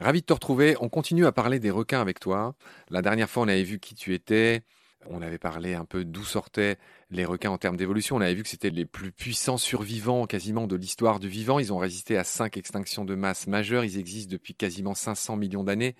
Ravi 0.00 0.20
de 0.20 0.26
te 0.26 0.32
retrouver. 0.32 0.76
On 0.80 0.88
continue 0.88 1.26
à 1.26 1.32
parler 1.32 1.58
des 1.58 1.70
requins 1.70 2.00
avec 2.00 2.20
toi. 2.20 2.54
La 2.88 3.02
dernière 3.02 3.28
fois, 3.28 3.42
on 3.42 3.48
avait 3.48 3.64
vu 3.64 3.80
qui 3.80 3.96
tu 3.96 4.14
étais. 4.14 4.62
On 5.10 5.22
avait 5.22 5.38
parlé 5.38 5.74
un 5.74 5.84
peu 5.84 6.04
d'où 6.04 6.22
sortaient 6.22 6.76
les 7.10 7.24
requins 7.24 7.50
en 7.50 7.58
termes 7.58 7.76
d'évolution. 7.76 8.14
On 8.14 8.20
avait 8.20 8.34
vu 8.34 8.44
que 8.44 8.48
c'était 8.48 8.70
les 8.70 8.84
plus 8.84 9.10
puissants 9.10 9.56
survivants 9.58 10.26
quasiment 10.26 10.68
de 10.68 10.76
l'histoire 10.76 11.18
du 11.18 11.28
vivant. 11.28 11.58
Ils 11.58 11.72
ont 11.72 11.78
résisté 11.78 12.16
à 12.16 12.22
cinq 12.22 12.56
extinctions 12.56 13.04
de 13.04 13.16
masse 13.16 13.48
majeures. 13.48 13.84
Ils 13.84 13.98
existent 13.98 14.30
depuis 14.30 14.54
quasiment 14.54 14.94
500 14.94 15.36
millions 15.36 15.64
d'années. 15.64 15.96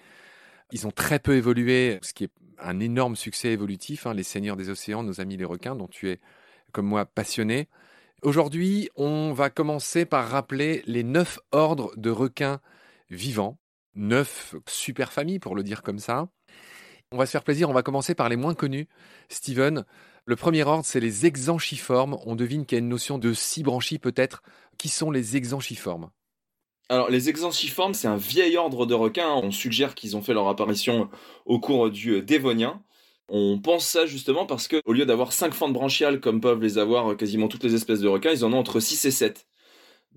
Ils 0.70 0.86
ont 0.86 0.92
très 0.92 1.18
peu 1.18 1.34
évolué, 1.34 1.98
ce 2.02 2.12
qui 2.12 2.24
est 2.24 2.32
un 2.60 2.78
énorme 2.78 3.16
succès 3.16 3.48
évolutif. 3.48 4.06
Hein. 4.06 4.14
les 4.14 4.22
seigneurs 4.22 4.56
des 4.56 4.68
océans, 4.68 5.02
nos 5.02 5.20
amis 5.20 5.36
les 5.36 5.44
requins, 5.44 5.74
dont 5.74 5.88
tu 5.88 6.08
es, 6.08 6.20
comme 6.70 6.86
moi, 6.86 7.04
passionné. 7.04 7.68
Aujourd'hui, 8.22 8.90
on 8.94 9.32
va 9.32 9.50
commencer 9.50 10.04
par 10.04 10.28
rappeler 10.28 10.82
les 10.86 11.02
neuf 11.02 11.40
ordres 11.50 11.92
de 11.96 12.10
requins 12.10 12.60
vivants 13.10 13.58
neuf 13.98 14.54
super 14.66 15.12
familles, 15.12 15.38
pour 15.38 15.54
le 15.54 15.62
dire 15.62 15.82
comme 15.82 15.98
ça. 15.98 16.28
On 17.12 17.16
va 17.16 17.26
se 17.26 17.30
faire 17.32 17.44
plaisir, 17.44 17.70
on 17.70 17.74
va 17.74 17.82
commencer 17.82 18.14
par 18.14 18.28
les 18.28 18.36
moins 18.36 18.54
connus. 18.54 18.86
Steven, 19.28 19.84
le 20.26 20.36
premier 20.36 20.62
ordre, 20.62 20.84
c'est 20.84 21.00
les 21.00 21.24
exanchiformes. 21.24 22.18
On 22.26 22.36
devine 22.36 22.66
qu'il 22.66 22.76
y 22.76 22.80
a 22.80 22.84
une 22.84 22.88
notion 22.88 23.18
de 23.18 23.32
six 23.32 23.62
branchies 23.62 23.98
peut-être. 23.98 24.42
Qui 24.76 24.90
sont 24.90 25.10
les 25.10 25.36
exanchiformes? 25.36 26.10
Alors, 26.90 27.10
les 27.10 27.28
exanchiformes, 27.28 27.94
c'est 27.94 28.08
un 28.08 28.16
vieil 28.16 28.56
ordre 28.56 28.84
de 28.84 28.94
requins. 28.94 29.32
On 29.42 29.50
suggère 29.50 29.94
qu'ils 29.94 30.16
ont 30.16 30.22
fait 30.22 30.34
leur 30.34 30.48
apparition 30.48 31.08
au 31.46 31.58
cours 31.60 31.90
du 31.90 32.22
Dévonien. 32.22 32.82
On 33.28 33.58
pense 33.58 33.86
ça 33.86 34.06
justement 34.06 34.46
parce 34.46 34.68
que, 34.68 34.80
au 34.84 34.92
lieu 34.92 35.04
d'avoir 35.06 35.32
cinq 35.32 35.54
fentes 35.54 35.72
branchiales 35.72 36.20
comme 36.20 36.40
peuvent 36.40 36.62
les 36.62 36.78
avoir 36.78 37.16
quasiment 37.16 37.48
toutes 37.48 37.64
les 37.64 37.74
espèces 37.74 38.00
de 38.00 38.08
requins, 38.08 38.32
ils 38.32 38.44
en 38.44 38.52
ont 38.52 38.58
entre 38.58 38.80
6 38.80 39.06
et 39.06 39.10
7. 39.10 39.47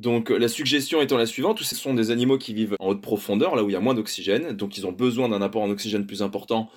Donc 0.01 0.31
la 0.31 0.47
suggestion 0.47 1.00
étant 1.00 1.17
la 1.17 1.28
suivante, 1.28 1.57
tous 1.57 1.63
ce 1.63 1.75
sont 1.75 1.94
des 1.94 2.09
animaux 2.09 2.39
qui 2.39 2.56
vivent 2.56 2.75
en 2.79 2.88
haute 2.88 3.01
profondeur, 3.01 3.56
là 3.56 3.63
où 3.63 3.69
il 3.69 3.73
y 3.73 3.75
a 3.75 3.79
moins 3.79 3.94
d'oxygène, 3.94 4.53
donc 4.53 4.75
ils 4.79 4.88
ont 4.88 4.91
besoin 4.91 5.29
d'un 5.29 5.44
apport 5.44 5.62
en 5.62 5.69
oxygène 5.69 6.07
plus 6.07 6.23
important, 6.23 6.72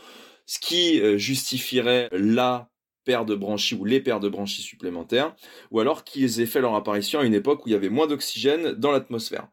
ce 0.45 0.59
qui 0.59 1.01
euh, 1.01 1.17
justifierait 1.17 2.11
la 2.13 2.69
paire 3.07 3.25
de 3.25 3.35
branchies 3.35 3.77
ou 3.77 3.87
les 3.87 4.01
paires 4.01 4.21
de 4.21 4.29
branchies 4.29 4.61
supplémentaires, 4.61 5.35
ou 5.71 5.81
alors 5.81 6.05
qu'ils 6.05 6.43
aient 6.43 6.47
fait 6.47 6.61
leur 6.61 6.75
apparition 6.75 7.21
à 7.21 7.25
une 7.25 7.33
époque 7.33 7.65
où 7.65 7.71
il 7.71 7.73
y 7.73 7.75
avait 7.75 7.89
moins 7.89 8.07
d'oxygène 8.07 8.73
dans 8.73 8.93
l'atmosphère. 8.93 9.49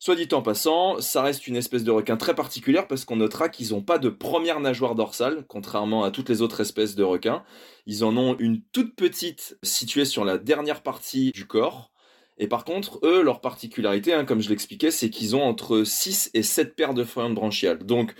Soit 0.00 0.16
dit 0.16 0.26
en 0.32 0.42
passant, 0.42 1.00
ça 1.00 1.22
reste 1.22 1.46
une 1.46 1.54
espèce 1.54 1.84
de 1.84 1.92
requin 1.92 2.16
très 2.16 2.34
particulière 2.34 2.88
parce 2.88 3.04
qu'on 3.04 3.14
notera 3.14 3.48
qu'ils 3.48 3.70
n'ont 3.70 3.82
pas 3.82 3.98
de 3.98 4.08
première 4.08 4.58
nageoire 4.58 4.96
dorsale, 4.96 5.44
contrairement 5.46 6.02
à 6.02 6.10
toutes 6.10 6.28
les 6.28 6.42
autres 6.42 6.60
espèces 6.60 6.96
de 6.96 7.04
requins. 7.04 7.44
Ils 7.86 8.02
en 8.02 8.16
ont 8.16 8.36
une 8.40 8.62
toute 8.72 8.96
petite 8.96 9.56
située 9.62 10.06
sur 10.06 10.24
la 10.24 10.38
dernière 10.38 10.82
partie 10.82 11.30
du 11.30 11.46
corps, 11.46 11.91
et 12.38 12.48
par 12.48 12.64
contre, 12.64 12.98
eux, 13.04 13.22
leur 13.22 13.40
particularité, 13.40 14.12
hein, 14.14 14.24
comme 14.24 14.40
je 14.40 14.48
l'expliquais, 14.48 14.90
c'est 14.90 15.10
qu'ils 15.10 15.36
ont 15.36 15.42
entre 15.42 15.84
6 15.84 16.30
et 16.34 16.42
7 16.42 16.74
paires 16.74 16.94
de 16.94 17.04
feuilles 17.04 17.34
branchiales. 17.34 17.84
Donc, 17.84 18.14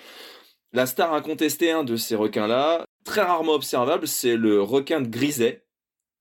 la 0.72 0.86
star 0.86 1.12
incontestée 1.14 1.70
hein, 1.70 1.84
de 1.84 1.96
ces 1.96 2.16
requins-là, 2.16 2.84
très 3.04 3.22
rarement 3.22 3.52
observable, 3.52 4.06
c'est 4.06 4.36
le 4.36 4.62
requin 4.62 5.00
de 5.00 5.08
griset, 5.08 5.64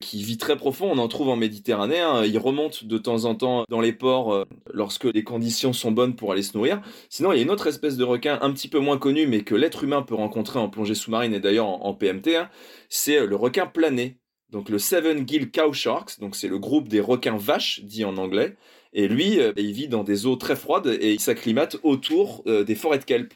qui 0.02 0.24
vit 0.24 0.38
très 0.38 0.58
profond, 0.58 0.90
on 0.92 0.98
en 0.98 1.08
trouve 1.08 1.30
en 1.30 1.38
Méditerranée, 1.38 2.00
hein. 2.00 2.26
il 2.26 2.38
remonte 2.38 2.84
de 2.84 2.98
temps 2.98 3.24
en 3.26 3.36
temps 3.36 3.64
dans 3.70 3.80
les 3.80 3.94
ports 3.94 4.34
euh, 4.34 4.46
lorsque 4.74 5.06
les 5.06 5.24
conditions 5.24 5.72
sont 5.72 5.92
bonnes 5.92 6.16
pour 6.16 6.34
aller 6.34 6.42
se 6.42 6.58
nourrir. 6.58 6.82
Sinon, 7.10 7.32
il 7.32 7.38
y 7.38 7.40
a 7.40 7.44
une 7.44 7.52
autre 7.52 7.68
espèce 7.68 7.96
de 7.96 8.04
requin 8.04 8.40
un 8.42 8.52
petit 8.52 8.68
peu 8.68 8.80
moins 8.80 8.98
connue, 8.98 9.28
mais 9.28 9.44
que 9.44 9.56
l'être 9.56 9.84
humain 9.84 10.02
peut 10.02 10.16
rencontrer 10.16 10.60
en 10.60 10.70
plongée 10.70 10.96
sous-marine 10.96 11.34
et 11.34 11.40
d'ailleurs 11.40 11.68
en, 11.68 11.94
PMT, 11.94 12.48
c'est 12.90 13.26
le 13.26 13.36
requin 13.36 13.68
plané, 13.68 14.20
donc 14.52 14.70
le 14.70 14.80
Seven 14.80 15.28
Gill 15.28 15.50
Cow 15.50 15.72
Sharks, 15.74 16.20
donc 16.20 16.36
c'est 16.36 16.50
le 16.50 16.60
groupe 16.60 16.88
des 16.90 17.00
requins 17.00 17.38
vaches, 17.38 17.82
dit 17.84 18.04
en 18.04 18.18
anglais. 18.18 18.56
Et 18.94 19.08
lui, 19.08 19.40
euh, 19.40 19.54
il 19.56 19.72
vit 19.72 19.88
dans 19.88 20.04
des 20.04 20.26
eaux 20.26 20.36
très 20.36 20.58
froides 20.58 20.88
et 20.88 21.14
il 21.14 21.20
s'acclimate 21.20 21.78
autour 21.84 22.44
euh, 22.48 22.64
des 22.64 22.76
forêts 22.76 23.00
de 23.00 23.06
kelp. 23.06 23.34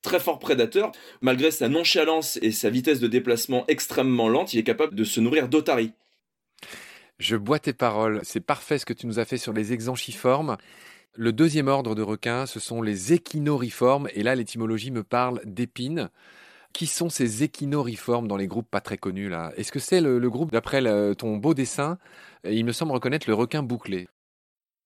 Très 0.00 0.20
fort 0.20 0.38
prédateur, 0.38 0.92
malgré 1.20 1.50
sa 1.50 1.68
nonchalance 1.68 2.38
et 2.42 2.52
sa 2.52 2.70
vitesse 2.70 3.00
de 3.00 3.06
déplacement 3.06 3.64
extrêmement 3.68 4.28
lente, 4.28 4.54
il 4.54 4.58
est 4.58 4.64
capable 4.64 4.94
de 4.94 5.04
se 5.04 5.20
nourrir 5.20 5.48
d'otaries. 5.48 5.92
Je 7.18 7.36
bois 7.36 7.58
tes 7.58 7.72
paroles, 7.72 8.20
c'est 8.22 8.40
parfait 8.40 8.78
ce 8.78 8.86
que 8.86 8.92
tu 8.92 9.06
nous 9.06 9.18
as 9.18 9.24
fait 9.24 9.38
sur 9.38 9.52
les 9.52 9.72
exanchiformes. 9.72 10.56
Le 11.14 11.32
deuxième 11.32 11.68
ordre 11.68 11.94
de 11.94 12.02
requins, 12.02 12.44
ce 12.44 12.58
sont 12.58 12.82
les 12.82 13.12
échinoriformes, 13.12 14.08
et 14.14 14.22
là 14.22 14.34
l'étymologie 14.34 14.90
me 14.90 15.04
parle 15.04 15.40
d'épines. 15.44 16.10
Qui 16.74 16.86
sont 16.86 17.08
ces 17.08 17.42
échinoriformes 17.42 18.28
dans 18.28 18.36
les 18.36 18.46
groupes 18.46 18.68
pas 18.70 18.80
très 18.80 18.98
connus 18.98 19.30
là? 19.30 19.52
Est-ce 19.56 19.72
que 19.72 19.78
c'est 19.78 20.02
le, 20.02 20.28
groupe, 20.28 20.52
d'après 20.52 20.82
ton 21.14 21.36
beau 21.36 21.54
dessin, 21.54 21.98
il 22.44 22.64
me 22.64 22.72
semble 22.72 22.92
reconnaître 22.92 23.28
le 23.28 23.34
requin 23.34 23.62
bouclé? 23.62 24.08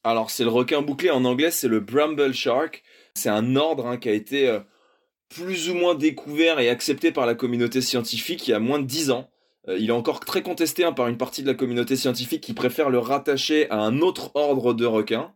Alors 0.05 0.31
c'est 0.31 0.45
le 0.45 0.51
requin 0.51 0.81
bouclé 0.81 1.11
en 1.11 1.25
anglais, 1.25 1.51
c'est 1.51 1.69
le 1.69 1.81
bramble 1.81 2.33
shark. 2.33 2.83
C'est 3.15 3.29
un 3.29 3.57
ordre 3.57 3.87
hein, 3.87 3.97
qui 3.97 4.09
a 4.09 4.13
été 4.13 4.49
euh, 4.49 4.61
plus 5.29 5.71
ou 5.71 5.75
moins 5.75 5.95
découvert 5.95 6.61
et 6.61 6.69
accepté 6.69 7.11
par 7.11 7.27
la 7.27 7.35
communauté 7.35 7.81
scientifique 7.81 8.47
il 8.47 8.53
y 8.53 8.55
a 8.55 8.61
moins 8.61 8.79
de 8.79 8.87
10 8.87 9.11
ans. 9.11 9.29
Euh, 9.69 9.77
il 9.79 9.89
est 9.89 9.93
encore 9.93 10.21
très 10.21 10.43
contesté 10.43 10.85
hein, 10.85 10.93
par 10.93 11.09
une 11.09 11.19
partie 11.19 11.43
de 11.43 11.49
la 11.49 11.55
communauté 11.55 11.97
scientifique 11.97 12.43
qui 12.43 12.55
préfère 12.55 12.91
le 12.91 12.99
rattacher 12.99 13.69
à 13.71 13.81
un 13.81 14.01
autre 14.01 14.31
ordre 14.35 14.73
de 14.73 14.87
requins, 14.87 15.35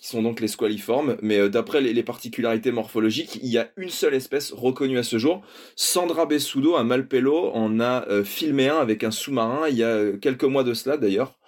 qui 0.00 0.08
sont 0.08 0.22
donc 0.22 0.40
les 0.40 0.48
squaliformes. 0.48 1.16
Mais 1.22 1.38
euh, 1.38 1.48
d'après 1.48 1.80
les, 1.80 2.02
particularités 2.02 2.72
morphologiques, 2.72 3.38
il 3.42 3.48
y 3.48 3.58
a 3.58 3.70
une 3.76 3.90
seule 3.90 4.14
espèce 4.14 4.52
reconnue 4.52 4.98
à 4.98 5.02
ce 5.02 5.18
jour. 5.18 5.42
Sandra 5.76 6.26
Bessudo 6.26 6.76
à 6.76 6.84
Malpelo 6.84 7.50
en 7.52 7.80
a 7.80 8.06
euh, 8.08 8.24
filmé 8.24 8.68
un 8.68 8.78
avec 8.78 9.04
un 9.04 9.10
sous-marin 9.10 9.68
il 9.68 9.76
y 9.76 9.84
a 9.84 10.12
quelques 10.20 10.44
mois 10.44 10.64
de 10.64 10.74
cela 10.74 10.96
d'ailleurs. 10.96 11.38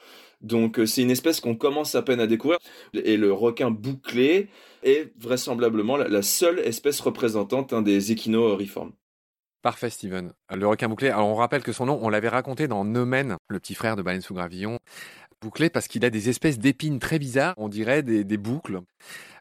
Donc 0.42 0.80
c'est 0.86 1.02
une 1.02 1.10
espèce 1.10 1.40
qu'on 1.40 1.54
commence 1.54 1.94
à 1.94 2.02
peine 2.02 2.20
à 2.20 2.26
découvrir. 2.26 2.58
Et 2.94 3.16
le 3.16 3.32
requin 3.32 3.70
bouclé 3.70 4.48
est 4.82 5.12
vraisemblablement 5.18 5.96
la, 5.96 6.22
seule 6.22 6.58
espèce 6.58 7.00
représentante 7.00 7.72
des 7.84 8.10
échinoriformes. 8.10 8.92
Parfait, 9.62 9.90
Steven. 9.90 10.32
Le 10.52 10.66
requin 10.66 10.88
bouclé, 10.88 11.10
alors 11.10 11.28
on 11.28 11.36
rappelle 11.36 11.62
que 11.62 11.70
son 11.70 11.86
nom, 11.86 12.00
on 12.02 12.08
l'avait 12.08 12.28
raconté 12.28 12.66
dans 12.66 12.84
Nomen, 12.84 13.36
le 13.46 13.60
petit 13.60 13.74
frère 13.74 13.94
de 13.94 14.02
Baleine 14.02 14.20
sous 14.20 14.34
Gravillon. 14.34 14.80
Bouclé 15.42 15.70
parce 15.70 15.88
qu'il 15.88 16.04
a 16.04 16.10
des 16.10 16.28
espèces 16.28 16.60
d'épines 16.60 17.00
très 17.00 17.18
bizarres, 17.18 17.54
on 17.56 17.68
dirait 17.68 18.04
des, 18.04 18.36
boucles. 18.36 18.80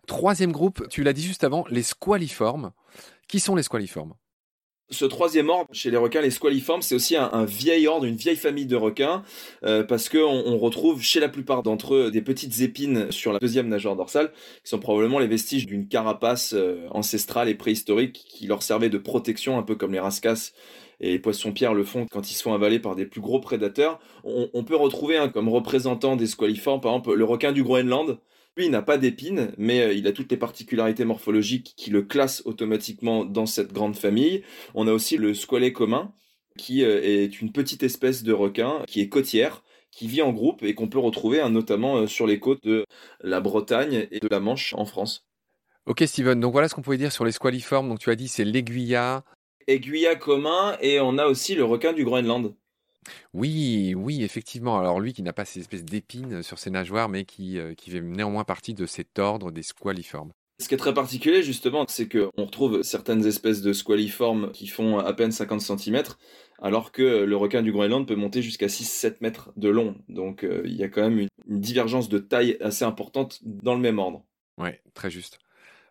Troisième 0.07 0.51
groupe, 0.51 0.87
tu 0.89 1.03
l'as 1.03 1.13
dit 1.13 1.21
juste 1.21 1.43
avant, 1.43 1.63
les 1.69 1.83
squaliformes. 1.83 2.71
Qui 3.27 3.39
sont 3.39 3.55
les 3.55 3.61
squaliformes? 3.61 4.15
Ce 4.89 5.05
troisième 5.05 5.49
ordre 5.49 5.69
chez 5.71 5.91
les 5.91 5.97
requins, 5.97 6.19
les 6.21 6.31
squaliformes, 6.31 6.81
c'est 6.81 6.95
aussi 6.95 7.15
un, 7.15 7.45
vieil 7.45 7.87
ordre, 7.87 8.05
une 8.05 8.15
vieille 8.15 8.35
famille 8.35 8.65
de 8.65 8.75
requins, 8.75 9.23
euh, 9.63 9.83
parce 9.83 10.09
qu'on 10.09 10.17
on 10.17 10.57
retrouve 10.57 11.03
chez 11.03 11.19
la 11.19 11.29
plupart 11.29 11.61
d'entre 11.61 11.93
eux 11.93 12.11
des 12.11 12.21
petites 12.21 12.59
épines 12.61 13.11
sur 13.11 13.31
la 13.31 13.39
deuxième 13.39 13.69
nageoire 13.69 13.95
dorsale, 13.95 14.33
qui 14.63 14.69
sont 14.69 14.79
probablement 14.79 15.19
les 15.19 15.27
vestiges 15.27 15.67
d'une 15.67 15.87
carapace 15.87 16.53
euh, 16.53 16.87
ancestrale 16.89 17.47
et 17.47 17.55
préhistorique 17.55 18.25
qui 18.27 18.47
leur 18.47 18.63
servait 18.63 18.89
de 18.89 18.97
protection, 18.97 19.57
un 19.57 19.63
peu 19.63 19.75
comme 19.75 19.93
les 19.93 19.99
rascasses 19.99 20.53
et 21.01 21.09
les 21.09 21.19
poissons-pierres 21.19 21.73
le 21.73 21.83
font 21.83 22.05
quand 22.09 22.31
ils 22.31 22.35
sont 22.35 22.53
avalés 22.53 22.79
par 22.79 22.95
des 22.95 23.05
plus 23.05 23.19
gros 23.19 23.41
prédateurs. 23.41 23.99
On, 24.23 24.63
peut 24.63 24.75
retrouver 24.75 25.19
comme 25.33 25.49
représentant 25.49 26.15
des 26.15 26.27
squaliformes, 26.27 26.79
par 26.79 26.93
exemple, 26.93 27.13
le 27.15 27.25
requin 27.25 27.51
du 27.51 27.63
Groenland, 27.63 28.19
lui, 28.57 28.65
il 28.65 28.71
n'a 28.71 28.81
pas 28.81 28.97
d'épines, 28.97 29.53
mais 29.57 29.81
euh, 29.81 29.93
il 29.93 30.07
a 30.07 30.11
toutes 30.11 30.29
les 30.29 30.37
particularités 30.37 31.05
morphologiques 31.05 31.73
qui 31.77 31.89
le 31.89 32.01
classent 32.01 32.41
automatiquement 32.45 33.23
dans 33.23 33.45
cette 33.45 33.71
grande 33.71 33.95
famille. 33.95 34.43
On 34.75 34.87
a 34.87 34.93
aussi 34.93 35.15
le 35.15 35.33
squalet 35.33 35.71
commun, 35.71 36.13
qui 36.57 36.83
euh, 36.83 37.01
est 37.01 37.41
une 37.41 37.53
petite 37.53 37.83
espèce 37.83 38.23
de 38.23 38.33
requin 38.33 38.83
qui 38.87 38.99
est 38.99 39.07
côtière, 39.07 39.63
qui 39.89 40.07
vit 40.07 40.21
en 40.21 40.33
groupe 40.33 40.63
et 40.63 40.73
qu'on 40.75 40.89
peut 40.89 40.99
retrouver 40.99 41.39
hein, 41.39 41.49
notamment 41.49 41.97
euh, 41.97 42.07
sur 42.07 42.27
les 42.27 42.39
côtes 42.39 42.63
de 42.63 42.85
la 43.21 43.39
Bretagne 43.39 44.07
et 44.11 44.19
de 44.19 44.27
la 44.29 44.41
Manche 44.41 44.73
en 44.77 44.85
France. 44.85 45.25
Ok 45.85 46.03
Steven, 46.05 46.39
donc 46.39 46.51
voilà 46.51 46.67
ce 46.67 46.75
qu'on 46.75 46.81
pouvait 46.81 46.97
dire 46.97 47.11
sur 47.11 47.25
les 47.25 47.31
squaliformes. 47.31 47.89
Donc 47.89 47.99
tu 47.99 48.09
as 48.09 48.15
dit 48.15 48.27
c'est 48.27 48.45
l'aiguilla. 48.45 49.23
Aiguilla 49.67 50.15
commun 50.15 50.77
et 50.81 50.99
on 50.99 51.17
a 51.17 51.25
aussi 51.25 51.55
le 51.55 51.63
requin 51.63 51.93
du 51.93 52.03
Groenland. 52.03 52.53
Oui, 53.33 53.93
oui, 53.95 54.23
effectivement. 54.23 54.79
Alors 54.79 54.99
lui 54.99 55.13
qui 55.13 55.23
n'a 55.23 55.33
pas 55.33 55.45
ces 55.45 55.59
espèces 55.59 55.83
d'épines 55.83 56.43
sur 56.43 56.59
ses 56.59 56.69
nageoires, 56.69 57.09
mais 57.09 57.25
qui, 57.25 57.57
euh, 57.57 57.73
qui 57.73 57.89
fait 57.89 58.01
néanmoins 58.01 58.43
partie 58.43 58.73
de 58.73 58.85
cet 58.85 59.19
ordre 59.19 59.51
des 59.51 59.63
squaliformes. 59.63 60.31
Ce 60.59 60.67
qui 60.67 60.75
est 60.75 60.77
très 60.77 60.93
particulier 60.93 61.41
justement, 61.41 61.85
c'est 61.87 62.07
qu'on 62.07 62.45
retrouve 62.45 62.83
certaines 62.83 63.25
espèces 63.25 63.61
de 63.61 63.73
squaliformes 63.73 64.51
qui 64.51 64.67
font 64.67 64.99
à 64.99 65.11
peine 65.13 65.31
50 65.31 65.59
cm, 65.59 66.03
alors 66.61 66.91
que 66.91 67.01
le 67.01 67.35
requin 67.35 67.63
du 67.63 67.71
Groenland 67.71 68.07
peut 68.07 68.15
monter 68.15 68.43
jusqu'à 68.43 68.67
6-7 68.67 69.17
mètres 69.21 69.51
de 69.57 69.69
long. 69.69 69.95
Donc 70.07 70.43
euh, 70.43 70.61
il 70.65 70.75
y 70.75 70.83
a 70.83 70.87
quand 70.87 71.01
même 71.01 71.17
une, 71.17 71.29
divergence 71.47 72.09
de 72.09 72.19
taille 72.19 72.57
assez 72.61 72.85
importante 72.85 73.39
dans 73.41 73.73
le 73.73 73.81
même 73.81 73.97
ordre. 73.97 74.23
Oui, 74.59 74.69
très 74.93 75.09
juste. 75.09 75.39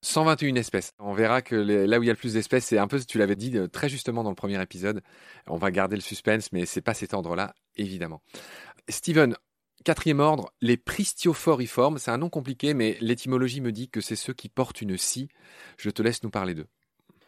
121 0.02 0.55
espèces. 0.55 0.93
On 0.99 1.12
verra 1.12 1.43
que 1.43 1.55
là 1.55 1.99
où 1.99 2.02
il 2.02 2.06
y 2.06 2.11
a 2.11 2.12
le 2.12 2.19
plus 2.19 2.35
d'espèces, 2.35 2.67
c'est 2.67 2.79
un 2.79 2.88
peu, 2.88 3.00
tu 3.00 3.19
l'avais 3.19 3.37
dit 3.37 3.56
euh, 3.56 3.69
très 3.69 3.88
justement 3.88 4.23
dans 4.23 4.31
le 4.31 4.37
premier 4.37 4.61
épisode. 4.62 5.02
On 5.47 5.56
va 5.56 5.70
garder 5.70 5.97
le 5.97 6.02
suspense, 6.02 6.52
mais 6.52 6.64
c'est 6.67 6.81
pas 6.81 6.94
cet 6.94 7.12
ordre-là, 7.12 7.55
évidemment. 7.76 8.23
Steven, 8.88 9.37
quatrième 9.85 10.20
ordre, 10.20 10.52
les 10.61 10.76
pristiophoriformes. 10.76 11.99
C'est 11.99 12.11
un 12.11 12.19
nom 12.19 12.31
compliqué, 12.31 12.73
mais 12.75 12.97
l'étymologie 13.00 13.61
me 13.61 13.73
dit 13.73 13.88
que 13.88 14.00
c'est 14.00 14.17
ceux 14.17 14.32
qui 14.32 14.49
portent 14.49 14.81
une 14.81 14.97
scie. 14.97 15.29
Je 15.76 15.91
te 15.91 16.03
laisse 16.03 16.23
nous 16.23 16.31
parler 16.31 16.55
d'eux. 16.55 16.67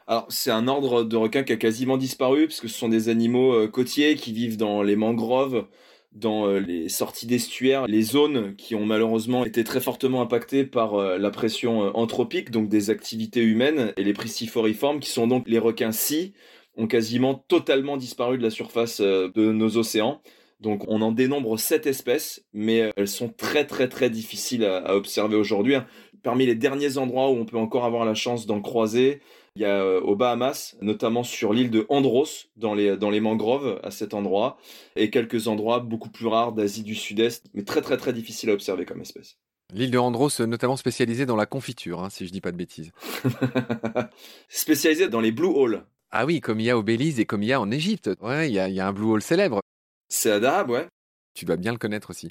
Alors, 0.07 0.27
c'est 0.31 0.51
un 0.51 0.67
ordre 0.67 1.05
de 1.05 1.17
requins 1.17 1.45
qui 1.45 1.53
a 1.53 1.57
quasiment 1.57 1.97
disparu, 1.97 2.47
puisque 2.47 2.69
ce 2.69 2.77
sont 2.77 2.89
des 2.89 3.09
animaux 3.09 3.55
euh, 3.55 3.69
côtiers 3.69 4.17
qui 4.17 4.33
vivent 4.33 4.57
dans 4.57 4.83
les 4.83 4.97
mangroves, 4.97 5.67
dans 6.15 6.47
euh, 6.47 6.59
les 6.59 6.89
sorties 6.89 7.27
d'estuaires, 7.27 7.87
les 7.87 8.03
zones 8.03 8.55
qui 8.57 8.75
ont 8.75 8.85
malheureusement 8.85 9.45
été 9.45 9.65
très 9.65 9.81
fortement 9.81 10.21
impactées 10.21 10.65
par 10.65 10.95
euh, 10.95 11.19
la 11.19 11.31
pression 11.31 11.85
euh, 11.85 11.91
anthropique, 11.95 12.51
donc 12.51 12.69
des 12.69 12.91
activités 12.91 13.43
humaines, 13.43 13.93
et 13.97 14.05
les 14.05 14.13
pristiforiformes, 14.13 15.01
qui 15.01 15.11
sont 15.11 15.27
donc 15.27 15.49
les 15.49 15.59
requins-ci, 15.59 16.35
ont 16.77 16.87
quasiment 16.87 17.35
totalement 17.35 17.97
disparu 17.97 18.39
de 18.39 18.43
la 18.43 18.51
surface 18.51 19.01
de 19.01 19.53
nos 19.53 19.77
océans. 19.77 20.23
Donc 20.61 20.85
on 20.89 21.03
en 21.03 21.13
dénombre 21.13 21.59
sept 21.59 21.87
espèces, 21.87 22.45
mais 22.55 22.91
elles 22.97 23.09
sont 23.09 23.29
très 23.29 23.67
très 23.67 23.89
très 23.89 24.09
difficiles 24.09 24.65
à, 24.65 24.95
observer 24.97 25.37
aujourd'hui. 25.37 25.75
Parmi 26.23 26.47
les 26.47 26.55
derniers 26.55 26.99
endroits 26.99 27.31
où 27.31 27.35
on 27.35 27.45
peut 27.45 27.57
encore 27.57 27.85
avoir 27.85 28.05
la 28.05 28.15
chance 28.15 28.47
d'en 28.47 28.61
croiser, 28.61 29.21
il 29.57 29.63
y 29.63 29.65
a 29.65 29.83
euh, 29.83 30.01
aux 30.01 30.17
Bahamas, 30.17 30.77
notamment 30.81 31.25
sur 31.25 31.53
l'île 31.53 31.71
de 31.71 31.85
Andros, 31.89 32.49
dans 32.57 32.75
les, 32.75 32.97
dans 32.97 33.11
les 33.11 33.21
mangroves 33.21 33.81
à 33.83 33.91
cet 33.91 34.15
endroit, 34.15 34.57
et 34.97 35.11
quelques 35.11 35.49
endroits 35.49 35.81
beaucoup 35.81 36.11
plus 36.11 36.27
rares 36.27 36.53
d'Asie 36.53 36.85
du 36.85 36.95
Sud-Est, 36.95 37.47
mais 37.55 37.65
très 37.65 37.83
très 37.83 37.97
très 37.97 38.13
difficiles 38.13 38.51
à 38.51 38.55
observer 38.55 38.85
comme 38.85 39.01
espèce. 39.01 39.39
L'île 39.75 39.91
de 39.91 39.99
Andros, 39.99 40.41
notamment 40.41 40.77
spécialisée 40.77 41.27
dans 41.27 41.37
la 41.37 41.47
confiture, 41.47 42.03
hein, 42.03 42.11
si 42.11 42.27
je 42.27 42.33
dis 42.33 42.41
pas 42.41 42.53
de 42.53 42.57
bêtises. 42.57 42.93
spécialisée 44.49 45.09
dans 45.09 45.21
les 45.21 45.33
blue 45.33 45.47
holes. 45.47 45.85
Ah 46.11 46.27
oui, 46.27 46.41
comme 46.41 46.61
il 46.61 46.67
y 46.67 46.71
a 46.71 46.77
au 46.77 46.83
Belize 46.83 47.19
et 47.21 47.25
comme 47.25 47.43
il 47.43 47.49
y 47.49 47.53
a 47.55 47.61
en 47.61 47.71
Égypte. 47.71 48.11
Ouais, 48.21 48.51
il 48.51 48.53
y 48.53 48.59
a, 48.59 48.69
il 48.69 48.75
y 48.75 48.81
a 48.81 48.87
un 48.87 48.93
blue 48.93 49.07
hole 49.07 49.23
célèbre. 49.23 49.61
C'est 50.09 50.31
à 50.31 50.65
ouais. 50.67 50.87
Tu 51.35 51.47
dois 51.47 51.57
bien 51.57 51.73
le 51.73 51.79
connaître 51.79 52.11
aussi. 52.11 52.31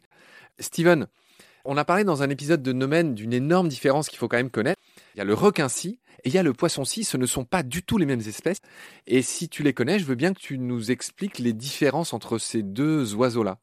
Steven, 0.60 1.08
on 1.66 1.78
a 1.78 1.86
parlé 1.86 2.04
dans 2.04 2.24
un 2.24 2.30
épisode 2.30 2.64
de 2.64 2.74
Nomen 2.74 3.14
d'une 3.14 3.34
énorme 3.34 3.68
différence 3.68 4.10
qu'il 4.10 4.18
faut 4.18 4.28
quand 4.28 4.38
même 4.38 4.50
connaître. 4.50 4.82
Il 5.16 5.20
y 5.20 5.22
a 5.22 5.26
le 5.26 5.34
requin-ci 5.34 6.00
et 6.24 6.30
il 6.30 6.34
y 6.34 6.38
a 6.38 6.44
le 6.44 6.54
poisson-ci. 6.54 7.04
Ce 7.04 7.18
ne 7.18 7.26
sont 7.26 7.46
pas 7.46 7.64
du 7.64 7.84
tout 7.84 7.98
les 7.98 8.06
mêmes 8.06 8.22
espèces. 8.22 8.60
Et 9.08 9.22
si 9.22 9.50
tu 9.50 9.64
les 9.64 9.74
connais, 9.74 10.00
je 10.00 10.06
veux 10.06 10.16
bien 10.16 10.34
que 10.34 10.40
tu 10.40 10.58
nous 10.58 10.92
expliques 10.92 11.40
les 11.40 11.54
différences 11.54 12.14
entre 12.14 12.38
ces 12.38 12.64
deux 12.64 13.14
oiseaux-là. 13.16 13.60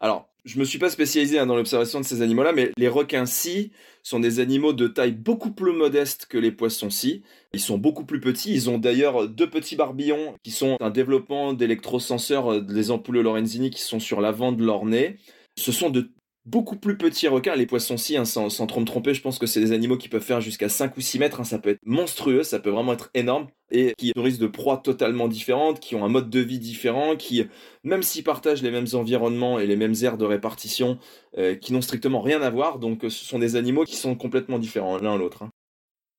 Alors, 0.00 0.28
je 0.44 0.58
me 0.58 0.64
suis 0.64 0.78
pas 0.78 0.88
spécialisé 0.88 1.38
hein, 1.38 1.46
dans 1.46 1.56
l'observation 1.56 2.00
de 2.00 2.04
ces 2.04 2.22
animaux-là, 2.22 2.52
mais 2.52 2.70
les 2.76 2.88
requins-ci 2.88 3.72
sont 4.02 4.20
des 4.20 4.40
animaux 4.40 4.72
de 4.72 4.88
taille 4.88 5.12
beaucoup 5.12 5.50
plus 5.50 5.72
modeste 5.72 6.26
que 6.26 6.38
les 6.38 6.52
poissons-ci. 6.52 7.22
Ils 7.52 7.60
sont 7.60 7.76
beaucoup 7.76 8.04
plus 8.04 8.20
petits. 8.20 8.54
Ils 8.54 8.70
ont 8.70 8.78
d'ailleurs 8.78 9.28
deux 9.28 9.50
petits 9.50 9.76
barbillons 9.76 10.34
qui 10.42 10.50
sont 10.50 10.76
un 10.80 10.90
développement 10.90 11.52
d'électrosenseurs 11.52 12.52
euh, 12.54 12.60
des 12.60 12.90
ampoules 12.90 13.20
Lorenzini 13.20 13.70
qui 13.70 13.82
sont 13.82 14.00
sur 14.00 14.20
l'avant 14.20 14.52
de 14.52 14.64
leur 14.64 14.86
nez. 14.86 15.18
Ce 15.56 15.72
sont 15.72 15.90
de 15.90 16.10
beaucoup 16.48 16.76
plus 16.76 16.96
petits 16.96 17.28
requins. 17.28 17.54
Les 17.54 17.66
poissons-ci, 17.66 18.16
hein, 18.16 18.24
sans, 18.24 18.48
trop 18.66 18.80
me 18.80 18.86
tromper, 18.86 19.14
je 19.14 19.20
pense 19.20 19.38
que 19.38 19.46
c'est 19.46 19.60
des 19.60 19.72
animaux 19.72 19.96
qui 19.96 20.08
peuvent 20.08 20.22
faire 20.22 20.40
jusqu'à 20.40 20.68
5 20.68 20.96
ou 20.96 21.00
6 21.00 21.18
mètres. 21.18 21.40
Hein. 21.40 21.44
ça 21.44 21.58
peut 21.58 21.70
être 21.70 21.80
monstrueux, 21.84 22.42
ça 22.42 22.58
peut 22.58 22.70
vraiment 22.70 22.92
être 22.92 23.10
énorme. 23.14 23.48
Et 23.70 23.92
qui 23.98 24.12
nourrissent 24.16 24.38
de 24.38 24.46
proies 24.46 24.78
totalement 24.78 25.28
différentes, 25.28 25.78
qui 25.78 25.94
ont 25.94 26.04
un 26.04 26.08
mode 26.08 26.30
de 26.30 26.40
vie 26.40 26.58
différent, 26.58 27.16
qui, 27.16 27.46
même 27.84 28.02
s'ils 28.02 28.24
partagent 28.24 28.62
les 28.62 28.70
mêmes 28.70 28.86
environnements 28.94 29.58
et 29.58 29.66
les 29.66 29.76
mêmes 29.76 29.94
aires 30.02 30.16
de 30.16 30.24
répartition, 30.24 30.98
euh, 31.36 31.54
qui 31.54 31.74
n'ont 31.74 31.82
strictement 31.82 32.22
rien 32.22 32.40
à 32.40 32.48
voir. 32.48 32.78
Donc 32.78 33.00
ce 33.02 33.10
sont 33.10 33.38
des 33.38 33.56
animaux 33.56 33.84
qui 33.84 33.96
sont 33.96 34.14
complètement 34.14 34.58
différents 34.58 34.96
l'un 34.96 35.18
l'autre. 35.18 35.42
Hein. 35.42 35.50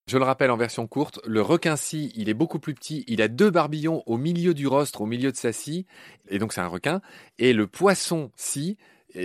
Je 0.07 0.17
le 0.17 0.23
rappelle 0.23 0.49
en 0.49 0.57
version 0.57 0.87
courte, 0.87 1.19
le 1.27 1.41
requin-ci, 1.41 2.11
il 2.15 2.29
est 2.29 2.33
beaucoup 2.33 2.57
plus 2.57 2.73
petit, 2.73 3.03
il 3.07 3.21
a 3.21 3.27
deux 3.27 3.51
barbillons 3.51 4.01
au 4.07 4.17
milieu 4.17 4.55
du 4.55 4.65
rostre, 4.65 5.01
au 5.01 5.05
milieu 5.05 5.31
de 5.31 5.37
sa 5.37 5.53
scie, 5.53 5.85
et 6.29 6.39
donc 6.39 6.51
c'est 6.51 6.61
un 6.61 6.67
requin. 6.67 7.01
Et 7.37 7.53
le 7.53 7.67
poisson-ci, 7.67 8.77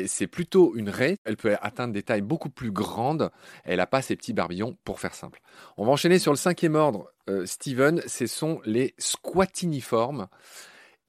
c'est 0.07 0.27
plutôt 0.27 0.75
une 0.77 0.89
raie. 0.89 1.17
Elle 1.25 1.37
peut 1.37 1.57
atteindre 1.61 1.93
des 1.93 2.03
tailles 2.03 2.23
beaucoup 2.23 2.51
plus 2.51 2.71
grandes. 2.71 3.31
Elle 3.65 3.79
n'a 3.79 3.87
pas 3.87 4.03
ces 4.03 4.17
petits 4.17 4.33
barbillons, 4.33 4.77
pour 4.85 5.01
faire 5.01 5.15
simple. 5.15 5.41
On 5.77 5.85
va 5.85 5.93
enchaîner 5.93 6.19
sur 6.19 6.33
le 6.33 6.37
cinquième 6.37 6.75
ordre, 6.75 7.13
euh, 7.29 7.47
Steven. 7.47 8.03
Ce 8.07 8.27
sont 8.27 8.61
les 8.65 8.95
squatiniformes. 8.99 10.29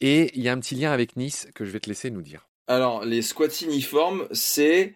Et 0.02 0.32
il 0.36 0.44
y 0.44 0.50
a 0.50 0.54
un 0.54 0.60
petit 0.60 0.76
lien 0.76 0.92
avec 0.92 1.16
Nice 1.16 1.48
que 1.56 1.66
je 1.66 1.72
vais 1.72 1.80
te 1.80 1.90
laisser 1.90 2.12
nous 2.12 2.22
dire. 2.22 2.48
Alors, 2.68 3.06
les 3.06 3.22
squatiniformes, 3.22 4.28
c'est 4.32 4.96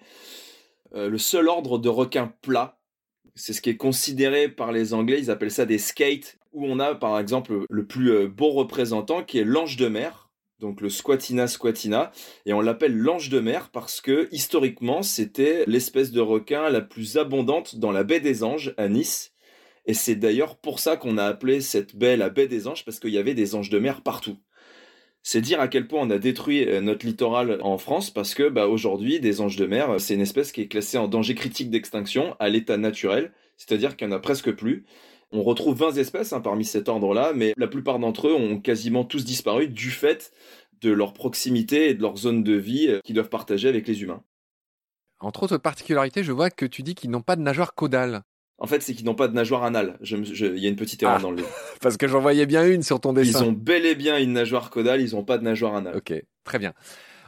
euh, 0.95 1.09
le 1.09 1.17
seul 1.17 1.47
ordre 1.47 1.77
de 1.77 1.89
requins 1.89 2.33
plats. 2.41 2.79
C'est 3.35 3.53
ce 3.53 3.61
qui 3.61 3.69
est 3.69 3.77
considéré 3.77 4.49
par 4.49 4.71
les 4.71 4.93
Anglais, 4.93 5.19
ils 5.19 5.31
appellent 5.31 5.51
ça 5.51 5.65
des 5.65 5.77
skates, 5.77 6.37
où 6.51 6.65
on 6.65 6.79
a 6.79 6.95
par 6.95 7.17
exemple 7.19 7.65
le 7.69 7.85
plus 7.85 8.11
euh, 8.11 8.27
beau 8.27 8.49
représentant 8.49 9.23
qui 9.23 9.37
est 9.37 9.43
l'ange 9.43 9.77
de 9.77 9.87
mer 9.87 10.28
donc 10.59 10.81
le 10.81 10.89
Squatina 10.89 11.47
squatina, 11.47 12.11
et 12.45 12.53
on 12.53 12.61
l'appelle 12.61 12.95
l'ange 12.95 13.29
de 13.29 13.39
mer 13.39 13.69
parce 13.71 14.01
que 14.01 14.27
historiquement 14.31 15.01
c'était 15.01 15.63
l'espèce 15.67 16.11
de 16.11 16.21
requin 16.21 16.69
la 16.69 16.81
plus 16.81 17.17
abondante 17.17 17.77
dans 17.77 17.91
la 17.91 18.03
baie 18.03 18.19
des 18.19 18.43
Anges 18.43 18.73
à 18.77 18.89
Nice, 18.89 19.33
et 19.85 19.93
c'est 19.93 20.15
d'ailleurs 20.15 20.57
pour 20.57 20.79
ça 20.79 20.97
qu'on 20.97 21.17
a 21.17 21.23
appelé 21.23 21.61
cette 21.61 21.95
baie 21.95 22.17
la 22.17 22.29
baie 22.29 22.47
des 22.47 22.67
Anges 22.67 22.83
parce 22.83 22.99
qu'il 22.99 23.11
y 23.11 23.17
avait 23.17 23.33
des 23.33 23.55
anges 23.55 23.69
de 23.69 23.79
mer 23.79 24.01
partout. 24.01 24.37
C'est 25.21 25.41
dire 25.41 25.59
à 25.59 25.67
quel 25.67 25.87
point 25.87 26.01
on 26.01 26.09
a 26.09 26.17
détruit 26.17 26.65
euh, 26.65 26.81
notre 26.81 27.05
littoral 27.05 27.59
en 27.61 27.77
France 27.77 28.09
parce 28.09 28.33
que 28.33 28.49
bah, 28.49 28.67
aujourd'hui 28.67 29.19
des 29.19 29.41
anges 29.41 29.57
de 29.57 29.65
mer 29.65 29.99
c'est 29.99 30.13
une 30.13 30.21
espèce 30.21 30.51
qui 30.51 30.61
est 30.61 30.67
classée 30.67 30.97
en 30.97 31.07
danger 31.07 31.35
critique 31.35 31.69
d'extinction 31.69 32.35
à 32.39 32.49
l'état 32.49 32.77
naturel, 32.77 33.31
c'est-à-dire 33.57 33.97
qu'il 33.97 34.07
n'y 34.07 34.13
en 34.13 34.17
a 34.17 34.19
presque 34.19 34.51
plus 34.51 34.85
On 35.31 35.43
retrouve 35.43 35.77
20 35.77 35.93
espèces 35.97 36.33
hein, 36.33 36.41
parmi 36.41 36.65
cet 36.65 36.89
ordre-là, 36.89 37.33
mais 37.35 37.53
la 37.57 37.67
plupart 37.67 37.99
d'entre 37.99 38.27
eux 38.29 38.33
ont 38.33 38.59
quasiment 38.59 39.03
tous 39.03 39.23
disparu 39.25 39.67
du 39.67 39.91
fait 39.91 40.31
de 40.81 40.91
leur 40.91 41.13
proximité 41.13 41.89
et 41.89 41.93
de 41.93 42.01
leur 42.01 42.17
zone 42.17 42.43
de 42.43 42.53
vie 42.53 42.87
euh, 42.87 42.99
qu'ils 43.03 43.13
doivent 43.15 43.29
partager 43.29 43.67
avec 43.67 43.87
les 43.87 44.01
humains. 44.01 44.23
Entre 45.19 45.43
autres 45.43 45.57
particularités, 45.57 46.23
je 46.23 46.31
vois 46.31 46.49
que 46.49 46.65
tu 46.65 46.81
dis 46.81 46.95
qu'ils 46.95 47.09
n'ont 47.11 47.21
pas 47.21 47.35
de 47.35 47.41
nageoire 47.41 47.75
caudale. 47.75 48.21
En 48.57 48.67
fait, 48.67 48.81
c'est 48.81 48.93
qu'ils 48.93 49.05
n'ont 49.05 49.15
pas 49.15 49.27
de 49.27 49.33
nageoire 49.33 49.63
anale. 49.63 49.97
Il 50.01 50.57
y 50.57 50.65
a 50.65 50.69
une 50.69 50.75
petite 50.75 51.03
erreur 51.03 51.17
Ah. 51.19 51.21
dans 51.21 51.31
le 51.31 51.37
livre. 51.43 51.49
Parce 51.81 51.97
que 51.97 52.07
j'en 52.07 52.19
voyais 52.21 52.45
bien 52.45 52.65
une 52.65 52.83
sur 52.83 52.99
ton 52.99 53.13
dessin. 53.13 53.39
Ils 53.43 53.45
ont 53.47 53.51
bel 53.51 53.85
et 53.85 53.95
bien 53.95 54.17
une 54.17 54.33
nageoire 54.33 54.69
caudale, 54.69 55.01
ils 55.01 55.13
n'ont 55.15 55.23
pas 55.23 55.37
de 55.37 55.43
nageoire 55.43 55.75
anale. 55.75 55.95
Ok, 55.97 56.13
très 56.43 56.59
bien. 56.59 56.73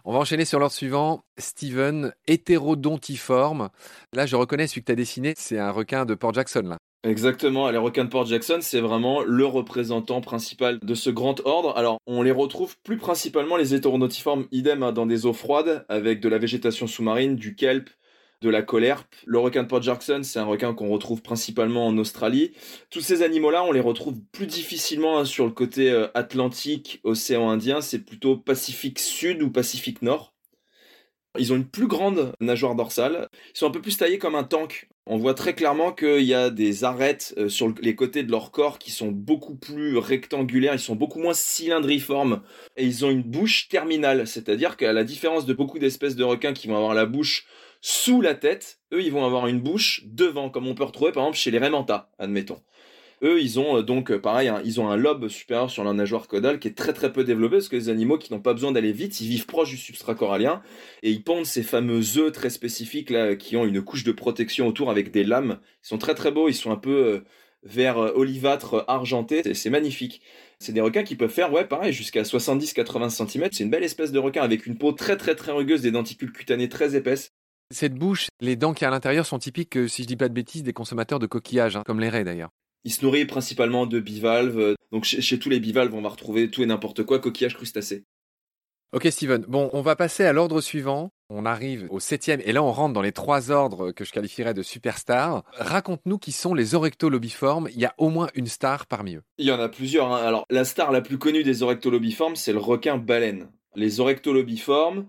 On 0.05 0.13
va 0.13 0.20
enchaîner 0.20 0.46
sur 0.46 0.58
l'ordre 0.60 0.74
suivant. 0.74 1.24
Steven, 1.38 2.13
hétérodontiforme. 2.27 3.70
Là, 4.13 4.25
je 4.25 4.36
reconnais 4.36 4.67
celui 4.67 4.81
que 4.81 4.88
tu 4.88 4.91
as 4.91 4.96
dessiné, 4.96 5.34
c'est 5.38 5.60
un 5.60 5.72
requin 5.72 6.05
de 6.05 6.15
Port 6.15 6.34
Jackson, 6.34 6.63
là. 6.65 6.77
Exactement, 7.03 7.72
de 7.72 8.10
Port 8.10 8.27
Jackson, 8.27 8.60
c'est 8.62 8.79
vraiment 8.79 9.24
le 9.24 9.46
représentant 9.46 10.22
principal 10.22 10.77
de 10.79 10.93
ce 10.93 11.10
grand 11.10 11.39
ordre. 11.46 11.75
Alors, 11.75 11.98
on 12.05 12.22
les 12.22 12.31
retrouve 12.31 12.77
plus 12.84 12.98
principalement, 12.98 13.58
les 13.58 13.74
hétéronotiformes, 13.74 14.46
idem, 14.51 14.84
hein, 14.84 14.91
dans 14.91 15.08
des 15.08 15.25
eaux 15.25 15.34
froides, 15.34 15.84
avec 15.89 16.20
de 16.20 16.29
la 16.29 16.38
végétation 16.38 16.86
sous-marine, 16.86 17.36
du 17.36 17.55
kelp, 17.55 17.89
de 18.41 18.50
la 18.50 18.62
colerpe. 18.62 19.15
Le 19.25 19.39
requin 19.39 19.63
de 19.63 19.67
Port 19.67 19.81
Jackson, 19.81 20.22
c'est 20.22 20.38
un 20.38 20.46
requin 20.46 20.75
qu'on 20.75 20.89
retrouve 20.89 21.24
principalement 21.24 21.88
en 21.88 21.98
Australie. 21.98 22.51
Tous 22.91 23.01
ces 23.01 23.24
animaux-là, 23.24 23.63
on 23.63 23.72
les 23.72 23.79
retrouve 23.79 24.20
plus 24.31 24.46
difficilement 24.46 25.17
hein, 25.17 25.25
sur 25.25 25.46
le 25.46 25.51
côté 25.51 25.89
euh, 25.89 26.08
atlantique, 26.13 27.00
océan 27.03 27.50
Indien, 27.50 27.81
c'est 27.81 28.05
plutôt 28.05 28.38
Pacifique 28.38 29.00
Sud 29.00 29.41
ou 29.41 29.50
Pacifique 29.50 30.03
Nord. 30.03 30.36
Ils 31.38 31.54
ont 31.54 31.56
une 31.56 31.68
plus 31.68 31.88
grande 31.88 32.34
nageoire 32.42 32.76
dorsale. 32.76 33.30
Ils 33.54 33.58
sont 33.58 33.68
un 33.68 33.72
peu 33.72 33.82
plus 33.82 33.98
taillés 33.98 34.18
comme 34.18 34.36
un 34.36 34.44
tank. 34.44 34.90
On 35.06 35.18
voit 35.18 35.34
très 35.34 35.56
clairement 35.56 35.94
qu'il 35.94 36.24
y 36.24 36.34
a 36.34 36.50
des 36.50 36.84
arêtes 36.84 37.34
euh, 37.38 37.50
sur 37.50 37.74
les 37.82 37.96
côtés 37.96 38.24
de 38.24 38.32
leur 38.32 38.52
corps 38.52 38.78
qui 38.78 38.92
sont 38.92 39.12
beaucoup 39.12 39.56
plus 39.56 39.98
rectangulaires, 39.98 40.74
ils 40.74 40.80
sont 40.80 40.96
beaucoup 40.96 41.20
moins 41.20 41.34
cylindriformes 41.34 42.44
et 42.78 42.86
ils 42.86 43.04
ont 43.04 43.10
une 43.10 43.24
bouche 43.24 43.68
terminale, 43.68 44.28
c'est-à-dire 44.28 44.78
qu'à 44.78 44.94
la 44.94 45.04
différence 45.04 45.48
de 45.48 45.54
beaucoup 45.54 45.80
d'espèces 45.80 46.16
de 46.16 46.24
requins 46.24 46.54
qui 46.54 46.68
vont 46.68 46.78
avoir 46.78 46.94
la 46.94 47.08
bouche 47.08 47.48
sous 47.82 48.22
la 48.22 48.36
tête, 48.36 48.80
eux 48.94 49.02
ils 49.02 49.12
vont 49.12 49.26
avoir 49.26 49.48
une 49.48 49.60
bouche 49.60 50.04
devant, 50.06 50.52
comme 50.52 50.68
on 50.68 50.76
peut 50.76 50.84
retrouver 50.84 51.12
par 51.12 51.24
exemple 51.24 51.40
chez 51.40 51.50
les 51.50 51.58
Raimanta, 51.58 52.12
admettons. 52.20 52.62
Eux, 53.24 53.40
ils 53.42 53.60
ont 53.60 53.78
euh, 53.78 53.82
donc, 53.84 54.10
euh, 54.12 54.20
pareil, 54.20 54.48
hein, 54.48 54.62
ils 54.66 54.82
ont 54.82 54.90
un 54.90 54.96
lobe 54.98 55.28
supérieur 55.28 55.70
sur 55.70 55.84
leur 55.84 55.94
nageoire 55.94 56.28
caudale 56.28 56.58
qui 56.60 56.68
est 56.68 56.78
très 56.78 56.92
très 56.94 57.12
peu 57.13 57.24
développé 57.24 57.58
parce 57.58 57.68
que 57.70 57.75
les 57.75 57.90
animaux 57.90 58.18
qui 58.18 58.34
n'ont 58.34 58.40
pas 58.42 58.54
besoin 58.54 58.72
d'aller 58.72 58.92
vite, 58.94 59.22
ils 59.22 59.28
vivent 59.28 59.46
proche 59.46 59.70
du 59.70 59.78
substrat 59.78 60.16
corallien 60.16 60.62
et 61.04 61.12
ils 61.12 61.24
pondent 61.24 61.46
ces 61.46 61.62
fameux 61.63 62.18
œufs 62.18 62.32
très 62.32 62.50
spécifiques 62.50 63.10
là 63.12 63.36
qui 63.36 63.56
ont 63.58 63.66
une 63.66 63.82
couche 63.84 64.04
de 64.04 64.12
protection 64.12 64.68
autour 64.68 64.90
avec 64.90 65.12
des 65.12 65.24
lames. 65.24 65.60
Ils 65.84 65.88
sont 65.88 65.98
très 66.00 66.16
très 66.16 66.32
beaux, 66.32 66.50
ils 66.50 66.56
sont 66.56 66.72
un 66.72 66.78
peu 66.78 66.90
euh, 67.06 67.20
vert 67.63 67.98
olivâtre 67.98 68.86
argenté, 68.88 69.54
c'est- 69.54 69.70
magnifique. 69.70 70.22
C'est 70.60 70.74
des 70.74 70.82
requins 70.82 71.04
qui 71.04 71.16
peuvent 71.16 71.30
faire, 71.32 71.51
ouais, 71.54 71.66
pareil, 71.66 71.94
jusqu'à 71.94 72.24
70-80 72.24 73.10
cm. 73.10 73.50
C'est 73.51 73.63
une 73.63 73.70
belle 73.70 73.84
espèce 73.84 74.12
de 74.12 74.18
requin 74.20 74.42
avec 74.42 74.66
une 74.66 74.78
peau 74.80 74.92
très 74.94 75.16
très 75.18 75.36
très 75.36 75.51
rugueuse, 75.51 75.82
des 75.82 75.92
denticules 75.92 76.32
cutanés 76.32 76.70
très 76.70 76.96
épaisses. 76.96 77.32
Cette 77.72 77.94
bouche, 77.96 78.28
les 78.42 78.56
dents 78.56 78.74
qu'il 78.74 78.84
y 78.84 78.86
a 78.86 78.90
à 78.90 78.92
l'intérieur 78.92 79.25
sont 79.25 79.40
typiques, 79.40 79.78
si 79.88 80.01
je 80.04 80.08
dis 80.08 80.18
pas 80.18 80.28
de 80.28 80.34
bêtises, 80.34 80.63
des 80.63 80.74
consommateurs 80.74 81.20
de 81.20 81.28
coquillages, 81.28 81.75
hein, 81.78 81.84
comme 81.86 82.00
les 82.00 82.10
raies 82.10 82.24
d'ailleurs. 82.24 82.50
Il 82.84 82.92
se 82.92 83.06
nourrit 83.06 83.26
principalement 83.26 83.86
de 83.86 84.00
bivalves. 84.00 84.76
Donc 84.92 85.04
chez, 85.06 85.22
chez 85.22 85.40
tous 85.40 85.50
les 85.50 85.60
bivalves, 85.60 85.94
on 85.94 86.02
va 86.02 86.10
retrouver 86.10 86.50
tout 86.50 86.64
et 86.64 86.66
n'importe 86.66 87.04
quoi, 87.04 87.20
coquillages, 87.20 87.56
crustacés. 87.56 88.04
Ok 88.94 89.08
Steven, 89.10 89.46
bon, 89.48 89.70
on 89.72 89.82
va 89.82 89.96
passer 89.96 90.26
à 90.26 90.34
l'ordre 90.34 90.60
suivant. 90.60 91.12
On 91.30 91.46
arrive 91.46 91.88
au 91.92 92.02
septième, 92.02 92.42
et 92.44 92.52
là 92.52 92.62
on 92.62 92.74
rentre 92.74 92.94
dans 92.94 93.02
les 93.02 93.14
trois 93.14 93.50
ordres 93.52 93.92
que 93.92 94.04
je 94.04 94.12
qualifierais 94.12 94.54
de 94.54 94.64
superstars. 94.64 95.44
Raconte-nous 95.54 96.18
qui 96.18 96.34
sont 96.34 96.54
les 96.54 96.76
orectolobiformes. 96.76 97.70
Il 97.72 97.80
y 97.80 97.86
a 97.86 97.94
au 97.98 98.10
moins 98.10 98.28
une 98.36 98.48
star 98.48 98.86
parmi 98.86 99.16
eux. 99.16 99.22
Il 99.38 99.46
y 99.46 99.52
en 99.54 99.60
a 99.62 99.70
plusieurs. 99.70 100.12
hein. 100.12 100.22
Alors, 100.22 100.46
la 100.50 100.66
star 100.66 100.92
la 100.92 101.00
plus 101.00 101.18
connue 101.18 101.44
des 101.44 101.64
orectolobiformes, 101.64 102.36
c'est 102.36 102.52
le 102.52 102.60
requin 102.60 102.98
baleine. 102.98 103.50
Les 103.76 104.02
orectolobiformes, 104.02 105.06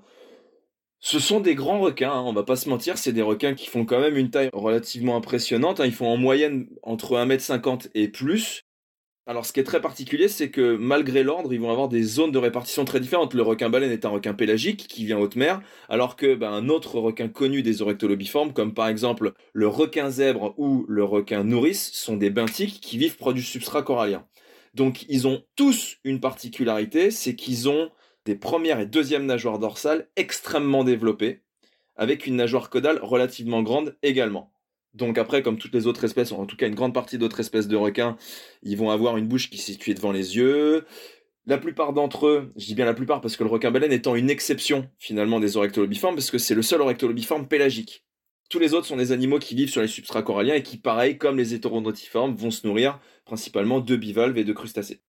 ce 1.03 1.19
sont 1.19 1.41
des 1.41 1.57
grands 1.57 1.81
requins, 1.81 2.13
hein, 2.13 2.23
on 2.25 2.33
va 2.33 2.45
pas 2.45 2.55
se 2.57 2.69
mentir, 2.69 2.97
c'est 2.97 3.13
des 3.13 3.23
requins 3.23 3.55
qui 3.55 3.67
font 3.69 3.85
quand 3.85 4.01
même 4.01 4.17
une 4.17 4.31
taille 4.31 4.51
relativement 4.53 5.17
impressionnante. 5.17 5.81
hein. 5.81 5.87
Ils 5.87 5.93
font 5.93 6.07
en 6.07 6.17
moyenne 6.17 6.69
entre 6.83 7.17
1m50 7.17 7.91
et 7.95 8.09
plus. 8.09 8.63
Alors, 9.27 9.45
ce 9.47 9.53
qui 9.53 9.61
est 9.61 9.65
très 9.65 9.81
particulier, 9.81 10.29
c'est 10.29 10.51
que 10.51 10.77
malgré 10.77 11.23
l'ordre, 11.25 11.53
ils 11.53 11.61
vont 11.61 11.71
avoir 11.73 11.89
des 11.89 12.03
zones 12.05 12.31
de 12.33 12.39
répartition 12.39 12.85
très 12.85 13.01
différentes. 13.01 13.35
Le 13.35 13.43
requin 13.43 13.69
baleine 13.69 13.91
est 13.93 14.05
un 14.05 14.11
requin 14.11 14.35
pélagique 14.35 14.87
qui 14.89 15.05
vient 15.05 15.19
haute 15.19 15.37
mer, 15.37 15.61
alors 15.89 16.17
que 16.17 16.35
ben, 16.35 16.53
un 16.53 16.69
autre 16.69 16.99
requin 17.01 17.29
connu 17.29 17.63
des 17.63 17.83
orectolobiformes, 17.83 18.53
comme 18.53 18.75
par 18.75 18.89
exemple 18.89 19.33
le 19.53 19.69
requin 19.69 20.11
zèbre 20.11 20.55
ou 20.57 20.85
le 20.89 21.05
requin 21.05 21.45
nourrice, 21.45 21.93
sont 21.93 22.17
des 22.17 22.31
benthiques 22.31 22.81
qui 22.81 22.99
vivent 22.99 23.17
proche 23.17 23.35
du 23.35 23.43
substrat 23.43 23.83
corallien. 23.83 24.27
Donc, 24.75 25.05
ils 25.09 25.27
ont 25.27 25.43
tous 25.57 25.99
une 26.05 26.21
particularité, 26.21 27.11
c'est 27.11 27.37
qu'ils 27.37 27.69
ont 27.69 27.91
des 28.25 28.37
premières 28.37 28.81
et 28.81 28.87
deuxièmes 28.87 29.27
nageoires 29.27 29.59
dorsales 29.59 30.09
extrêmement 30.17 30.85
développées, 30.85 31.43
avec 31.97 32.27
une 32.27 32.37
nageoire 32.37 32.71
caudale 32.71 32.99
relativement 33.03 33.63
grande 33.63 33.97
également. 34.03 34.53
Donc 34.95 35.19
après, 35.19 35.43
comme 35.43 35.59
toutes 35.59 35.75
les 35.75 35.87
autres 35.87 36.05
espèces, 36.05 36.33
en 36.33 36.47
tout 36.47 36.57
cas 36.57 36.69
une 36.69 36.75
grande 36.75 36.95
partie 36.95 37.19
d'autres 37.19 37.41
espèces 37.41 37.69
de 37.69 37.77
requins, 37.77 38.17
ils 38.63 38.77
vont 38.77 38.91
avoir 38.91 39.17
une 39.17 39.27
bouche 39.27 39.49
qui 39.49 39.57
est 39.57 39.61
située 39.61 39.95
devant 39.95 40.13
les 40.13 40.37
yeux. 40.37 40.85
La 41.47 41.59
plupart 41.59 41.93
d'entre 41.93 42.27
eux, 42.27 42.53
je 42.57 42.67
dis 42.67 42.75
bien 42.75 42.85
la 42.85 42.95
plupart 42.95 43.21
parce 43.21 43.37
que 43.37 43.43
le 43.43 43.51
requin 43.51 43.71
baleine 43.71 43.93
étant 43.93 44.15
une 44.15 44.31
exception 44.31 44.89
finalement 44.99 45.41
des 45.41 45.57
orectolobiformes, 45.57 46.15
parce 46.15 46.31
que 46.31 46.39
c'est 46.39 46.55
le 46.55 46.63
seul 46.63 46.83
orectolobiforme 46.83 47.49
pélagique. 47.49 48.05
Tous 48.51 48.59
les 48.59 48.75
autres 48.75 48.87
sont 48.87 48.99
des 48.99 49.13
animaux 49.13 49.39
qui 49.39 49.55
vivent 49.55 49.71
sur 49.71 49.81
les 49.81 49.89
substrats 49.89 50.23
coralliens 50.23 50.55
et 50.55 50.63
qui, 50.63 50.77
pareil, 50.77 51.17
comme 51.17 51.39
les 51.39 51.55
hétéronotiformes, 51.55 52.35
vont 52.35 52.51
se 52.51 52.67
nourrir 52.67 53.01
principalement 53.25 53.81
de 53.81 53.97
bivalves 53.97 54.37
et 54.37 54.45
de 54.45 54.53
crustacés. 54.53 55.01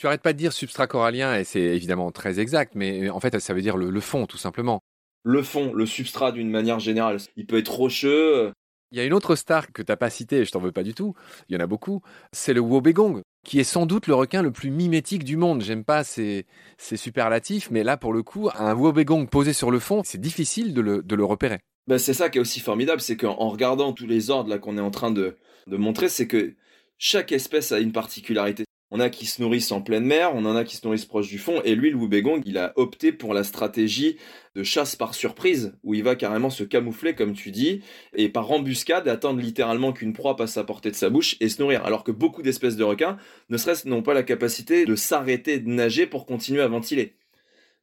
Tu 0.00 0.06
arrêtes 0.06 0.22
pas 0.22 0.32
de 0.32 0.38
dire 0.38 0.54
substrat 0.54 0.86
corallien, 0.86 1.36
et 1.36 1.44
c'est 1.44 1.60
évidemment 1.60 2.10
très 2.10 2.40
exact, 2.40 2.72
mais 2.74 3.10
en 3.10 3.20
fait 3.20 3.38
ça 3.38 3.52
veut 3.52 3.60
dire 3.60 3.76
le, 3.76 3.90
le 3.90 4.00
fond 4.00 4.24
tout 4.24 4.38
simplement. 4.38 4.80
Le 5.24 5.42
fond, 5.42 5.74
le 5.74 5.84
substrat 5.84 6.32
d'une 6.32 6.48
manière 6.48 6.80
générale, 6.80 7.18
il 7.36 7.44
peut 7.44 7.58
être 7.58 7.70
rocheux, 7.70 8.50
Il 8.92 8.96
y 8.96 9.02
a 9.02 9.04
une 9.04 9.12
autre 9.12 9.36
star 9.36 9.70
que 9.72 9.82
t'as 9.82 9.96
pas 9.96 10.08
citée, 10.08 10.38
et 10.38 10.44
je 10.46 10.52
t'en 10.52 10.58
veux 10.58 10.72
pas 10.72 10.84
du 10.84 10.94
tout, 10.94 11.14
il 11.50 11.54
y 11.54 11.56
en 11.58 11.60
a 11.60 11.66
beaucoup, 11.66 12.00
c'est 12.32 12.54
le 12.54 12.60
wobegong, 12.60 13.20
qui 13.46 13.60
est 13.60 13.64
sans 13.64 13.84
doute 13.84 14.06
le 14.06 14.14
requin 14.14 14.40
le 14.40 14.50
plus 14.50 14.70
mimétique 14.70 15.22
du 15.22 15.36
monde. 15.36 15.60
J'aime 15.60 15.84
pas 15.84 16.02
ces, 16.02 16.46
ces 16.78 16.96
superlatifs, 16.96 17.70
mais 17.70 17.84
là 17.84 17.98
pour 17.98 18.14
le 18.14 18.22
coup, 18.22 18.48
un 18.54 18.74
wobegong 18.74 19.26
posé 19.28 19.52
sur 19.52 19.70
le 19.70 19.80
fond, 19.80 20.00
c'est 20.02 20.18
difficile 20.20 20.72
de 20.72 20.80
le, 20.80 21.02
de 21.02 21.14
le 21.14 21.24
repérer. 21.26 21.60
Bah, 21.86 21.98
c'est 21.98 22.14
ça 22.14 22.30
qui 22.30 22.38
est 22.38 22.40
aussi 22.40 22.60
formidable, 22.60 23.02
c'est 23.02 23.18
qu'en 23.18 23.50
regardant 23.50 23.92
tous 23.92 24.06
les 24.06 24.30
ordres 24.30 24.48
là 24.48 24.58
qu'on 24.58 24.78
est 24.78 24.80
en 24.80 24.90
train 24.90 25.10
de, 25.10 25.36
de 25.66 25.76
montrer, 25.76 26.08
c'est 26.08 26.26
que 26.26 26.54
chaque 26.96 27.32
espèce 27.32 27.70
a 27.70 27.80
une 27.80 27.92
particularité. 27.92 28.64
On 28.90 28.98
a 28.98 29.08
qui 29.08 29.26
se 29.26 29.40
nourrissent 29.40 29.70
en 29.70 29.82
pleine 29.82 30.04
mer, 30.04 30.32
on 30.34 30.44
en 30.44 30.56
a 30.56 30.64
qui 30.64 30.76
se 30.76 30.84
nourrissent 30.84 31.04
proche 31.04 31.28
du 31.28 31.38
fond, 31.38 31.62
et 31.64 31.76
lui, 31.76 31.90
le 31.90 31.96
Wubegong, 31.96 32.42
il 32.44 32.58
a 32.58 32.72
opté 32.74 33.12
pour 33.12 33.34
la 33.34 33.44
stratégie 33.44 34.16
de 34.56 34.64
chasse 34.64 34.96
par 34.96 35.14
surprise, 35.14 35.74
où 35.84 35.94
il 35.94 36.02
va 36.02 36.16
carrément 36.16 36.50
se 36.50 36.64
camoufler, 36.64 37.14
comme 37.14 37.32
tu 37.32 37.52
dis, 37.52 37.82
et 38.14 38.28
par 38.28 38.50
embuscade 38.50 39.06
attendre 39.06 39.40
littéralement 39.40 39.92
qu'une 39.92 40.12
proie 40.12 40.36
passe 40.36 40.56
à 40.56 40.64
portée 40.64 40.90
de 40.90 40.96
sa 40.96 41.08
bouche 41.08 41.36
et 41.40 41.48
se 41.48 41.62
nourrir. 41.62 41.84
Alors 41.84 42.02
que 42.02 42.10
beaucoup 42.10 42.42
d'espèces 42.42 42.76
de 42.76 42.84
requins, 42.84 43.16
ne 43.48 43.56
serait-ce 43.56 43.88
n'ont 43.88 44.02
pas 44.02 44.14
la 44.14 44.24
capacité 44.24 44.84
de 44.86 44.96
s'arrêter 44.96 45.60
de 45.60 45.68
nager 45.68 46.06
pour 46.06 46.26
continuer 46.26 46.62
à 46.62 46.68
ventiler. 46.68 47.14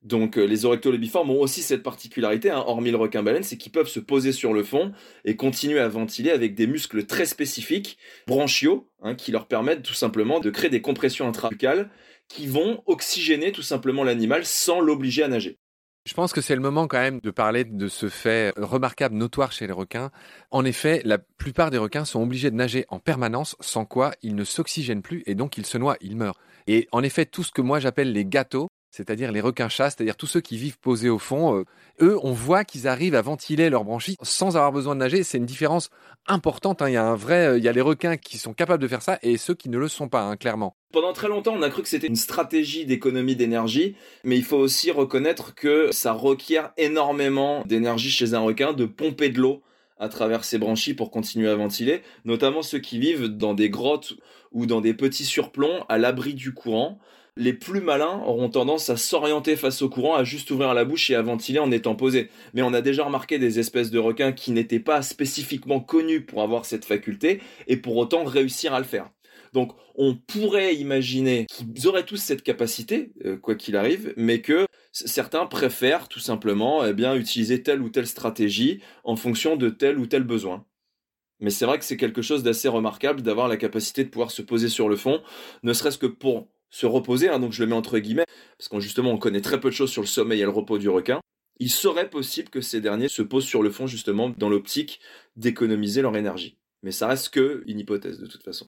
Donc 0.07 0.37
euh, 0.37 0.45
les 0.45 0.63
orectolobiformes 0.63 1.29
ont 1.31 1.41
aussi 1.41 1.61
cette 1.61 1.83
particularité, 1.83 2.49
hein, 2.49 2.63
hormis 2.65 2.91
le 2.91 2.97
requin 2.97 3.23
baleine, 3.23 3.43
c'est 3.43 3.57
qu'ils 3.57 3.73
peuvent 3.73 3.89
se 3.89 3.99
poser 3.99 4.31
sur 4.31 4.53
le 4.53 4.63
fond 4.63 4.93
et 5.25 5.35
continuer 5.35 5.79
à 5.79 5.89
ventiler 5.89 6.31
avec 6.31 6.55
des 6.55 6.65
muscles 6.65 7.05
très 7.05 7.25
spécifiques, 7.25 7.97
branchiaux, 8.25 8.87
hein, 9.01 9.15
qui 9.15 9.33
leur 9.33 9.47
permettent 9.47 9.83
tout 9.83 9.93
simplement 9.93 10.39
de 10.39 10.49
créer 10.49 10.69
des 10.69 10.81
compressions 10.81 11.27
intrabuccales 11.27 11.89
qui 12.29 12.47
vont 12.47 12.83
oxygéner 12.85 13.51
tout 13.51 13.61
simplement 13.61 14.05
l'animal 14.05 14.45
sans 14.45 14.79
l'obliger 14.79 15.23
à 15.23 15.27
nager. 15.27 15.57
Je 16.05 16.13
pense 16.13 16.31
que 16.31 16.39
c'est 16.39 16.55
le 16.55 16.61
moment 16.61 16.87
quand 16.87 16.99
même 16.99 17.19
de 17.19 17.31
parler 17.31 17.65
de 17.65 17.89
ce 17.89 18.07
fait 18.07 18.53
remarquable, 18.55 19.15
notoire 19.15 19.51
chez 19.51 19.67
les 19.67 19.73
requins. 19.73 20.09
En 20.51 20.63
effet, 20.63 21.01
la 21.03 21.17
plupart 21.17 21.69
des 21.69 21.77
requins 21.77 22.05
sont 22.05 22.21
obligés 22.21 22.49
de 22.49 22.55
nager 22.55 22.85
en 22.87 22.99
permanence, 22.99 23.57
sans 23.59 23.83
quoi 23.83 24.13
ils 24.21 24.35
ne 24.35 24.45
s'oxygènent 24.45 25.01
plus 25.01 25.23
et 25.25 25.35
donc 25.35 25.57
ils 25.57 25.65
se 25.65 25.77
noient, 25.77 25.97
ils 25.99 26.15
meurent. 26.15 26.39
Et 26.65 26.87
en 26.93 27.03
effet, 27.03 27.25
tout 27.25 27.43
ce 27.43 27.51
que 27.51 27.61
moi 27.61 27.81
j'appelle 27.81 28.13
les 28.13 28.23
gâteaux, 28.23 28.69
c'est-à-dire 28.97 29.31
les 29.31 29.41
requins 29.41 29.69
chats, 29.69 29.91
c'est-à-dire 29.91 30.15
tous 30.15 30.25
ceux 30.25 30.41
qui 30.41 30.57
vivent 30.57 30.79
posés 30.79 31.09
au 31.09 31.19
fond, 31.19 31.55
euh, 31.55 31.65
eux, 32.01 32.17
on 32.23 32.31
voit 32.31 32.63
qu'ils 32.63 32.87
arrivent 32.87 33.13
à 33.13 33.21
ventiler 33.21 33.69
leurs 33.69 33.83
branchies 33.83 34.17
sans 34.23 34.57
avoir 34.57 34.71
besoin 34.71 34.95
de 34.95 34.99
nager. 34.99 35.21
C'est 35.21 35.37
une 35.37 35.45
différence 35.45 35.91
importante. 36.25 36.81
hein. 36.81 36.89
Il 36.89 36.93
y 36.93 36.97
a 36.97 37.05
un 37.05 37.15
vrai, 37.15 37.45
euh, 37.45 37.57
il 37.59 37.63
y 37.63 37.67
a 37.67 37.71
les 37.71 37.81
requins 37.81 38.17
qui 38.17 38.39
sont 38.39 38.53
capables 38.53 38.81
de 38.81 38.87
faire 38.87 39.03
ça 39.03 39.19
et 39.21 39.37
ceux 39.37 39.53
qui 39.53 39.69
ne 39.69 39.77
le 39.77 39.87
sont 39.87 40.09
pas, 40.09 40.23
hein, 40.23 40.35
clairement. 40.35 40.75
Pendant 40.91 41.13
très 41.13 41.27
longtemps, 41.27 41.53
on 41.55 41.61
a 41.61 41.69
cru 41.69 41.83
que 41.83 41.89
c'était 41.89 42.07
une 42.07 42.15
stratégie 42.15 42.87
d'économie 42.87 43.35
d'énergie, 43.35 43.95
mais 44.23 44.35
il 44.35 44.43
faut 44.43 44.57
aussi 44.57 44.89
reconnaître 44.89 45.53
que 45.53 45.91
ça 45.91 46.11
requiert 46.11 46.71
énormément 46.77 47.63
d'énergie 47.67 48.09
chez 48.09 48.33
un 48.33 48.39
requin 48.39 48.73
de 48.73 48.85
pomper 48.85 49.29
de 49.29 49.39
l'eau 49.39 49.61
à 49.99 50.09
travers 50.09 50.43
ses 50.43 50.57
branchies 50.57 50.95
pour 50.95 51.11
continuer 51.11 51.49
à 51.49 51.55
ventiler, 51.55 52.01
notamment 52.25 52.63
ceux 52.63 52.79
qui 52.79 52.97
vivent 52.97 53.27
dans 53.27 53.53
des 53.53 53.69
grottes 53.69 54.13
ou 54.51 54.65
dans 54.65 54.81
des 54.81 54.95
petits 54.95 55.25
surplombs 55.25 55.85
à 55.87 55.99
l'abri 55.99 56.33
du 56.33 56.53
courant. 56.53 56.99
Les 57.39 57.53
plus 57.53 57.81
malins 57.81 58.23
auront 58.25 58.49
tendance 58.49 58.89
à 58.89 58.97
s'orienter 58.97 59.55
face 59.55 59.83
au 59.83 59.89
courant, 59.89 60.15
à 60.15 60.23
juste 60.23 60.49
ouvrir 60.49 60.73
la 60.73 60.85
bouche 60.85 61.11
et 61.11 61.15
à 61.15 61.21
ventiler 61.21 61.59
en 61.59 61.71
étant 61.71 61.93
posés. 61.93 62.31
Mais 62.55 62.63
on 62.63 62.73
a 62.73 62.81
déjà 62.81 63.03
remarqué 63.03 63.37
des 63.37 63.59
espèces 63.59 63.91
de 63.91 63.99
requins 63.99 64.31
qui 64.31 64.51
n'étaient 64.51 64.79
pas 64.79 65.03
spécifiquement 65.03 65.79
connus 65.79 66.21
pour 66.21 66.41
avoir 66.41 66.65
cette 66.65 66.83
faculté 66.83 67.39
et 67.67 67.77
pour 67.77 67.95
autant 67.97 68.23
réussir 68.23 68.73
à 68.73 68.79
le 68.79 68.85
faire. 68.85 69.11
Donc 69.53 69.73
on 69.93 70.15
pourrait 70.15 70.75
imaginer 70.75 71.45
qu'ils 71.45 71.87
auraient 71.87 72.05
tous 72.05 72.17
cette 72.17 72.41
capacité, 72.41 73.11
euh, 73.23 73.37
quoi 73.37 73.53
qu'il 73.53 73.75
arrive, 73.75 74.15
mais 74.17 74.41
que 74.41 74.65
certains 74.91 75.45
préfèrent 75.45 76.07
tout 76.07 76.19
simplement 76.19 76.83
eh 76.85 76.93
bien, 76.93 77.15
utiliser 77.15 77.61
telle 77.61 77.83
ou 77.83 77.89
telle 77.89 78.07
stratégie 78.07 78.81
en 79.03 79.15
fonction 79.15 79.57
de 79.57 79.69
tel 79.69 79.99
ou 79.99 80.07
tel 80.07 80.23
besoin. 80.23 80.65
Mais 81.39 81.51
c'est 81.51 81.65
vrai 81.65 81.77
que 81.77 81.85
c'est 81.85 81.97
quelque 81.97 82.23
chose 82.23 82.41
d'assez 82.41 82.67
remarquable 82.67 83.21
d'avoir 83.21 83.47
la 83.47 83.57
capacité 83.57 84.03
de 84.03 84.09
pouvoir 84.09 84.31
se 84.31 84.41
poser 84.41 84.69
sur 84.69 84.89
le 84.89 84.95
fond, 84.95 85.21
ne 85.61 85.73
serait-ce 85.73 85.99
que 85.99 86.07
pour 86.07 86.47
se 86.69 86.85
reposer, 86.85 87.29
hein, 87.29 87.39
donc 87.39 87.53
je 87.53 87.63
le 87.63 87.69
mets 87.69 87.75
entre 87.75 87.99
guillemets, 87.99 88.25
parce 88.57 88.67
qu'on 88.67 88.79
justement 88.79 89.11
on 89.11 89.17
connaît 89.17 89.41
très 89.41 89.59
peu 89.59 89.69
de 89.69 89.75
choses 89.75 89.91
sur 89.91 90.01
le 90.01 90.07
sommeil 90.07 90.41
et 90.41 90.43
le 90.45 90.49
repos 90.49 90.77
du 90.77 90.89
requin. 90.89 91.19
Il 91.59 91.71
serait 91.71 92.09
possible 92.09 92.49
que 92.49 92.61
ces 92.61 92.81
derniers 92.81 93.07
se 93.07 93.21
posent 93.21 93.45
sur 93.45 93.63
le 93.63 93.71
fond 93.71 93.87
justement 93.87 94.29
dans 94.29 94.49
l'optique 94.49 94.99
d'économiser 95.35 96.01
leur 96.01 96.15
énergie. 96.15 96.57
Mais 96.83 96.91
ça 96.91 97.07
reste 97.07 97.29
que 97.29 97.63
une 97.65 97.79
hypothèse 97.79 98.19
de 98.19 98.27
toute 98.27 98.43
façon. 98.43 98.67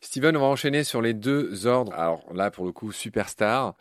Steven, 0.00 0.34
on 0.36 0.40
va 0.40 0.46
enchaîner 0.46 0.82
sur 0.82 1.02
les 1.02 1.12
deux 1.12 1.66
ordres. 1.66 1.92
Alors 1.92 2.24
là, 2.32 2.50
pour 2.50 2.64
le 2.64 2.72
coup, 2.72 2.90
superstar. 2.90 3.76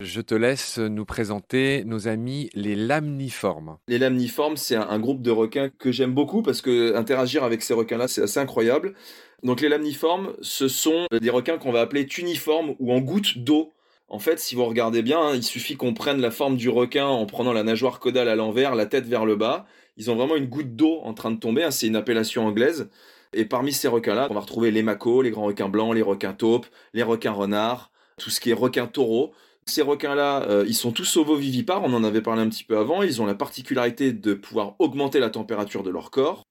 Je 0.00 0.20
te 0.20 0.34
laisse 0.34 0.78
nous 0.78 1.04
présenter 1.04 1.84
nos 1.84 2.08
amis 2.08 2.50
les 2.54 2.74
lamniformes. 2.74 3.78
Les 3.86 3.98
lamniformes, 3.98 4.56
c'est 4.56 4.74
un, 4.74 4.98
groupe 4.98 5.22
de 5.22 5.30
requins 5.30 5.68
que 5.68 5.92
j'aime 5.92 6.12
beaucoup 6.12 6.42
parce 6.42 6.62
que 6.62 6.96
interagir 6.96 7.44
avec 7.44 7.62
ces 7.62 7.74
requins-là, 7.74 8.08
c'est 8.08 8.22
assez 8.22 8.40
incroyable. 8.40 8.94
Donc 9.42 9.60
les 9.60 9.68
lamniformes, 9.68 10.34
ce 10.40 10.68
sont 10.68 11.06
des 11.12 11.30
requins 11.30 11.58
qu'on 11.58 11.72
va 11.72 11.80
appeler 11.80 12.06
tuniformes 12.06 12.74
ou 12.78 12.92
en 12.92 13.00
gouttes 13.00 13.38
d'eau. 13.38 13.72
En 14.08 14.18
fait, 14.18 14.38
si 14.38 14.54
vous 14.54 14.64
regardez 14.64 15.02
bien, 15.02 15.20
hein, 15.20 15.34
il 15.34 15.42
suffit 15.42 15.76
qu'on 15.76 15.94
prenne 15.94 16.20
la 16.20 16.30
forme 16.30 16.56
du 16.56 16.68
requin 16.68 17.06
en 17.06 17.26
prenant 17.26 17.52
la 17.52 17.62
nageoire 17.62 18.00
caudale 18.00 18.28
à 18.28 18.36
l'envers, 18.36 18.74
la 18.74 18.86
tête 18.86 19.06
vers 19.06 19.24
le 19.26 19.36
bas. 19.36 19.66
Ils 19.96 20.10
ont 20.10 20.16
vraiment 20.16 20.36
une 20.36 20.46
goutte 20.46 20.76
d'eau 20.76 21.00
en 21.02 21.14
train 21.14 21.30
de 21.30 21.38
tomber. 21.38 21.62
Hein, 21.64 21.70
c'est 21.70 21.86
une 21.86 21.96
appellation 21.96 22.46
anglaise. 22.46 22.88
Et 23.32 23.44
parmi 23.44 23.72
ces 23.72 23.88
requins-là, 23.88 24.28
on 24.30 24.34
va 24.34 24.40
retrouver 24.40 24.70
les 24.70 24.82
macos, 24.82 25.22
les 25.22 25.30
grands 25.30 25.44
requins 25.44 25.68
blancs, 25.68 25.94
les 25.94 26.02
requins 26.02 26.32
taupes, 26.32 26.66
les 26.92 27.02
requins 27.02 27.32
renards, 27.32 27.90
tout 28.18 28.30
ce 28.30 28.40
qui 28.40 28.50
est 28.50 28.54
requins 28.54 28.86
taureaux. 28.86 29.32
Ces 29.66 29.82
requins-là, 29.82 30.42
euh, 30.48 30.64
ils 30.68 30.74
sont 30.74 30.92
tous 30.92 31.16
ovovivipares, 31.16 31.82
on 31.82 31.92
en 31.94 32.04
avait 32.04 32.20
parlé 32.20 32.42
un 32.42 32.48
petit 32.48 32.64
peu 32.64 32.76
avant, 32.76 33.02
ils 33.02 33.22
ont 33.22 33.26
la 33.26 33.34
particularité 33.34 34.12
de 34.12 34.34
pouvoir 34.34 34.76
augmenter 34.78 35.20
la 35.20 35.30
température 35.30 35.82
de 35.82 35.90
leur 35.90 36.10
corps. 36.10 36.44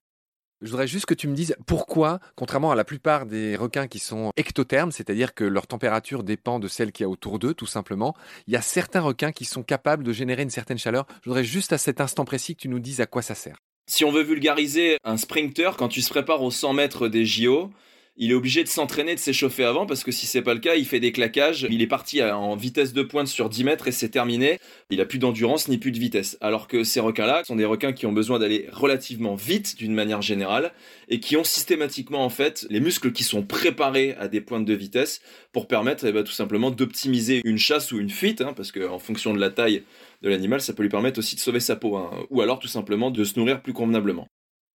Je 0.63 0.69
voudrais 0.69 0.87
juste 0.87 1.05
que 1.05 1.13
tu 1.13 1.27
me 1.27 1.35
dises 1.35 1.57
pourquoi, 1.67 2.21
contrairement 2.35 2.71
à 2.71 2.75
la 2.75 2.85
plupart 2.85 3.25
des 3.25 3.57
requins 3.57 3.87
qui 3.87 3.99
sont 3.99 4.31
ectothermes, 4.37 4.93
c'est-à-dire 4.93 5.33
que 5.33 5.43
leur 5.43 5.67
température 5.67 6.23
dépend 6.23 6.57
de 6.57 6.69
celle 6.69 6.93
qu'il 6.93 7.03
y 7.03 7.05
a 7.05 7.09
autour 7.09 7.37
d'eux, 7.37 7.53
tout 7.53 7.65
simplement, 7.65 8.15
il 8.47 8.53
y 8.53 8.55
a 8.55 8.61
certains 8.61 9.01
requins 9.01 9.33
qui 9.33 9.43
sont 9.43 9.61
capables 9.61 10.05
de 10.05 10.13
générer 10.13 10.41
une 10.41 10.49
certaine 10.49 10.77
chaleur. 10.77 11.05
Je 11.21 11.29
voudrais 11.29 11.43
juste 11.43 11.73
à 11.73 11.77
cet 11.77 11.99
instant 11.99 12.23
précis 12.23 12.55
que 12.55 12.61
tu 12.61 12.69
nous 12.69 12.79
dises 12.79 13.01
à 13.01 13.05
quoi 13.05 13.21
ça 13.21 13.35
sert. 13.35 13.57
Si 13.87 14.05
on 14.05 14.11
veut 14.13 14.23
vulgariser 14.23 14.95
un 15.03 15.17
sprinter, 15.17 15.71
quand 15.77 15.89
tu 15.89 16.01
se 16.01 16.09
prépares 16.09 16.41
aux 16.41 16.51
100 16.51 16.71
mètres 16.71 17.09
des 17.09 17.25
JO, 17.25 17.69
il 18.15 18.29
est 18.29 18.35
obligé 18.35 18.63
de 18.63 18.69
s'entraîner, 18.69 19.15
de 19.15 19.19
s'échauffer 19.19 19.63
avant, 19.63 19.87
parce 19.87 20.03
que 20.03 20.11
si 20.11 20.27
c'est 20.27 20.43
pas 20.43 20.53
le 20.53 20.59
cas, 20.59 20.75
il 20.75 20.85
fait 20.85 20.99
des 20.99 21.11
claquages. 21.11 21.65
Il 21.69 21.81
est 21.81 21.87
parti 21.87 22.21
en 22.21 22.55
vitesse 22.55 22.93
de 22.93 23.01
pointe 23.01 23.27
sur 23.27 23.49
10 23.49 23.63
mètres 23.63 23.87
et 23.87 23.91
c'est 23.91 24.09
terminé. 24.09 24.59
Il 24.91 25.01
a 25.01 25.05
plus 25.05 25.17
d'endurance 25.17 25.67
ni 25.67 25.79
plus 25.79 25.91
de 25.91 25.97
vitesse. 25.97 26.37
Alors 26.39 26.67
que 26.67 26.83
ces 26.83 26.99
requins-là 26.99 27.43
sont 27.43 27.55
des 27.55 27.65
requins 27.65 27.91
qui 27.91 28.05
ont 28.05 28.11
besoin 28.11 28.37
d'aller 28.37 28.69
relativement 28.71 29.33
vite 29.33 29.77
d'une 29.77 29.95
manière 29.95 30.21
générale 30.21 30.73
et 31.09 31.19
qui 31.19 31.37
ont 31.37 31.43
systématiquement 31.43 32.23
en 32.23 32.29
fait 32.29 32.67
les 32.69 32.79
muscles 32.79 33.11
qui 33.11 33.23
sont 33.23 33.41
préparés 33.41 34.15
à 34.19 34.27
des 34.27 34.41
pointes 34.41 34.65
de 34.65 34.73
vitesse 34.75 35.21
pour 35.51 35.67
permettre 35.67 36.05
eh 36.05 36.11
ben, 36.11 36.23
tout 36.23 36.31
simplement 36.31 36.69
d'optimiser 36.69 37.41
une 37.45 37.57
chasse 37.57 37.91
ou 37.91 37.99
une 37.99 38.11
fuite, 38.11 38.41
hein, 38.41 38.53
parce 38.55 38.71
qu'en 38.71 38.99
fonction 38.99 39.33
de 39.33 39.39
la 39.39 39.49
taille 39.49 39.83
de 40.21 40.29
l'animal, 40.29 40.61
ça 40.61 40.73
peut 40.73 40.83
lui 40.83 40.89
permettre 40.89 41.17
aussi 41.17 41.35
de 41.35 41.41
sauver 41.41 41.59
sa 41.59 41.75
peau, 41.75 41.97
hein, 41.97 42.11
ou 42.29 42.41
alors 42.41 42.59
tout 42.59 42.67
simplement 42.67 43.09
de 43.09 43.23
se 43.23 43.39
nourrir 43.39 43.61
plus 43.61 43.73
convenablement. 43.73 44.27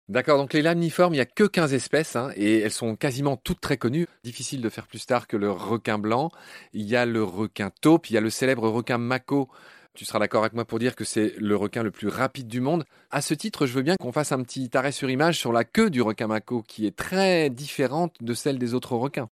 D'accord, 0.09 0.39
donc 0.39 0.53
les 0.53 0.63
lamniformes, 0.63 1.13
il 1.13 1.17
n'y 1.17 1.21
a 1.21 1.27
que 1.27 1.43
15 1.43 1.71
espèces 1.75 2.15
hein, 2.15 2.31
et 2.35 2.61
elles 2.61 2.71
sont 2.71 2.95
quasiment 2.95 3.37
toutes 3.37 3.61
très 3.61 3.77
connues. 3.77 4.07
Difficile 4.23 4.59
de 4.59 4.69
faire 4.69 4.87
plus 4.87 5.05
tard 5.05 5.27
que 5.27 5.37
le 5.37 5.51
requin 5.51 5.99
blanc. 5.99 6.31
Il 6.73 6.87
y 6.87 6.95
a 6.95 7.05
le 7.05 7.23
requin 7.23 7.69
taupe, 7.79 8.09
il 8.09 8.13
y 8.13 8.17
a 8.17 8.21
le 8.21 8.31
célèbre 8.31 8.67
requin 8.69 8.97
mako. 8.97 9.49
Tu 9.93 10.05
seras 10.05 10.17
d'accord 10.17 10.41
avec 10.41 10.53
moi 10.53 10.65
pour 10.65 10.79
dire 10.79 10.95
que 10.95 11.03
c'est 11.03 11.35
le 11.37 11.55
requin 11.55 11.83
le 11.83 11.91
plus 11.91 12.07
rapide 12.07 12.47
du 12.47 12.59
monde. 12.59 12.85
À 13.11 13.21
ce 13.21 13.35
titre, 13.35 13.67
je 13.67 13.73
veux 13.73 13.83
bien 13.83 13.97
qu'on 13.99 14.11
fasse 14.11 14.31
un 14.31 14.41
petit 14.41 14.71
arrêt 14.73 14.91
sur 14.91 15.11
image 15.11 15.37
sur 15.37 15.53
la 15.53 15.63
queue 15.63 15.91
du 15.91 16.01
requin 16.01 16.25
mako 16.25 16.63
qui 16.67 16.87
est 16.87 16.95
très 16.95 17.51
différente 17.51 18.15
de 18.19 18.33
celle 18.33 18.57
des 18.57 18.73
autres 18.73 18.95
requins. 18.95 19.29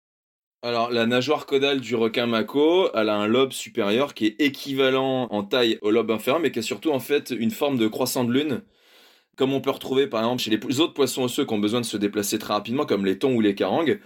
Alors, 0.63 0.89
la 0.89 1.05
nageoire 1.05 1.45
caudale 1.45 1.81
du 1.81 1.93
requin 1.93 2.25
mako, 2.25 2.89
elle 2.95 3.09
a 3.09 3.15
un 3.15 3.27
lobe 3.27 3.51
supérieur 3.51 4.15
qui 4.15 4.25
est 4.25 4.41
équivalent 4.41 5.27
en 5.29 5.43
taille 5.43 5.77
au 5.83 5.91
lobe 5.91 6.09
inférieur, 6.09 6.41
mais 6.41 6.51
qui 6.51 6.59
a 6.59 6.63
surtout 6.63 6.91
en 6.91 6.99
fait 6.99 7.29
une 7.29 7.51
forme 7.51 7.77
de 7.77 7.87
croissant 7.87 8.23
de 8.23 8.31
lune 8.31 8.63
comme 9.35 9.53
on 9.53 9.61
peut 9.61 9.71
retrouver 9.71 10.07
par 10.07 10.21
exemple 10.21 10.41
chez 10.41 10.51
les 10.51 10.79
autres 10.79 10.93
poissons 10.93 11.23
osseux 11.23 11.45
qui 11.45 11.53
ont 11.53 11.59
besoin 11.59 11.81
de 11.81 11.85
se 11.85 11.97
déplacer 11.97 12.39
très 12.39 12.53
rapidement, 12.53 12.85
comme 12.85 13.05
les 13.05 13.17
thons 13.17 13.33
ou 13.33 13.41
les 13.41 13.55
carangues, 13.55 13.99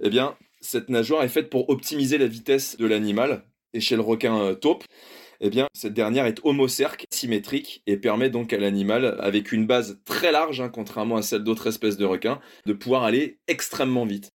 eh 0.00 0.10
bien, 0.10 0.36
cette 0.60 0.88
nageoire 0.88 1.22
est 1.22 1.28
faite 1.28 1.50
pour 1.50 1.68
optimiser 1.68 2.18
la 2.18 2.26
vitesse 2.26 2.76
de 2.76 2.86
l'animal. 2.86 3.44
Et 3.72 3.80
chez 3.80 3.96
le 3.96 4.02
requin 4.02 4.38
euh, 4.38 4.54
taupe, 4.54 4.84
eh 5.40 5.50
bien, 5.50 5.66
cette 5.74 5.94
dernière 5.94 6.26
est 6.26 6.40
homocerque, 6.44 7.06
symétrique, 7.12 7.82
et 7.86 7.96
permet 7.96 8.30
donc 8.30 8.52
à 8.52 8.58
l'animal, 8.58 9.16
avec 9.20 9.52
une 9.52 9.66
base 9.66 10.00
très 10.04 10.32
large, 10.32 10.60
hein, 10.60 10.68
contrairement 10.68 11.16
à 11.16 11.22
celle 11.22 11.42
d'autres 11.42 11.66
espèces 11.66 11.96
de 11.96 12.04
requins, 12.04 12.40
de 12.66 12.72
pouvoir 12.72 13.02
aller 13.02 13.38
extrêmement 13.48 14.06
vite. 14.06 14.33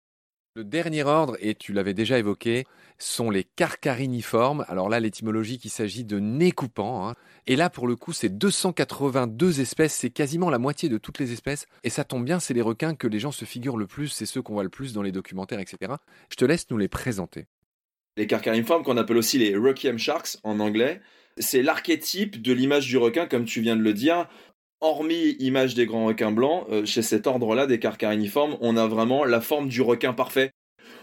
Le 0.58 0.64
dernier 0.64 1.04
ordre, 1.04 1.36
et 1.38 1.54
tu 1.54 1.72
l'avais 1.72 1.94
déjà 1.94 2.18
évoqué, 2.18 2.66
sont 2.98 3.30
les 3.30 3.44
carcariniformes. 3.44 4.64
Alors 4.66 4.88
là, 4.88 4.98
l'étymologie 4.98 5.60
qu'il 5.60 5.70
s'agit 5.70 6.02
de 6.02 6.18
nez 6.18 6.50
coupant. 6.50 7.08
Hein. 7.08 7.14
Et 7.46 7.54
là, 7.54 7.70
pour 7.70 7.86
le 7.86 7.94
coup, 7.94 8.12
c'est 8.12 8.28
282 8.28 9.60
espèces, 9.60 9.94
c'est 9.94 10.10
quasiment 10.10 10.50
la 10.50 10.58
moitié 10.58 10.88
de 10.88 10.98
toutes 10.98 11.20
les 11.20 11.30
espèces. 11.30 11.66
Et 11.84 11.90
ça 11.90 12.02
tombe 12.02 12.24
bien, 12.24 12.40
c'est 12.40 12.54
les 12.54 12.60
requins 12.60 12.96
que 12.96 13.06
les 13.06 13.20
gens 13.20 13.30
se 13.30 13.44
figurent 13.44 13.76
le 13.76 13.86
plus, 13.86 14.08
c'est 14.08 14.26
ceux 14.26 14.42
qu'on 14.42 14.54
voit 14.54 14.64
le 14.64 14.68
plus 14.68 14.92
dans 14.92 15.02
les 15.02 15.12
documentaires, 15.12 15.60
etc. 15.60 15.92
Je 16.28 16.34
te 16.34 16.44
laisse 16.44 16.68
nous 16.70 16.76
les 16.76 16.88
présenter. 16.88 17.46
Les 18.16 18.26
carcariniformes, 18.26 18.82
qu'on 18.82 18.96
appelle 18.96 19.18
aussi 19.18 19.38
les 19.38 19.56
Requiem 19.56 19.96
Sharks 19.96 20.38
en 20.42 20.58
anglais, 20.58 21.00
c'est 21.40 21.62
l'archétype 21.62 22.42
de 22.42 22.52
l'image 22.52 22.88
du 22.88 22.96
requin, 22.96 23.26
comme 23.26 23.44
tu 23.44 23.60
viens 23.60 23.76
de 23.76 23.82
le 23.82 23.94
dire. 23.94 24.28
Hormis 24.80 25.36
image 25.40 25.74
des 25.74 25.86
grands 25.86 26.06
requins 26.06 26.30
blancs, 26.30 26.66
euh, 26.70 26.86
chez 26.86 27.02
cet 27.02 27.26
ordre-là 27.26 27.66
des 27.66 27.78
carcariniformes, 27.78 28.56
on 28.60 28.76
a 28.76 28.86
vraiment 28.86 29.24
la 29.24 29.40
forme 29.40 29.68
du 29.68 29.82
requin 29.82 30.12
parfait 30.12 30.52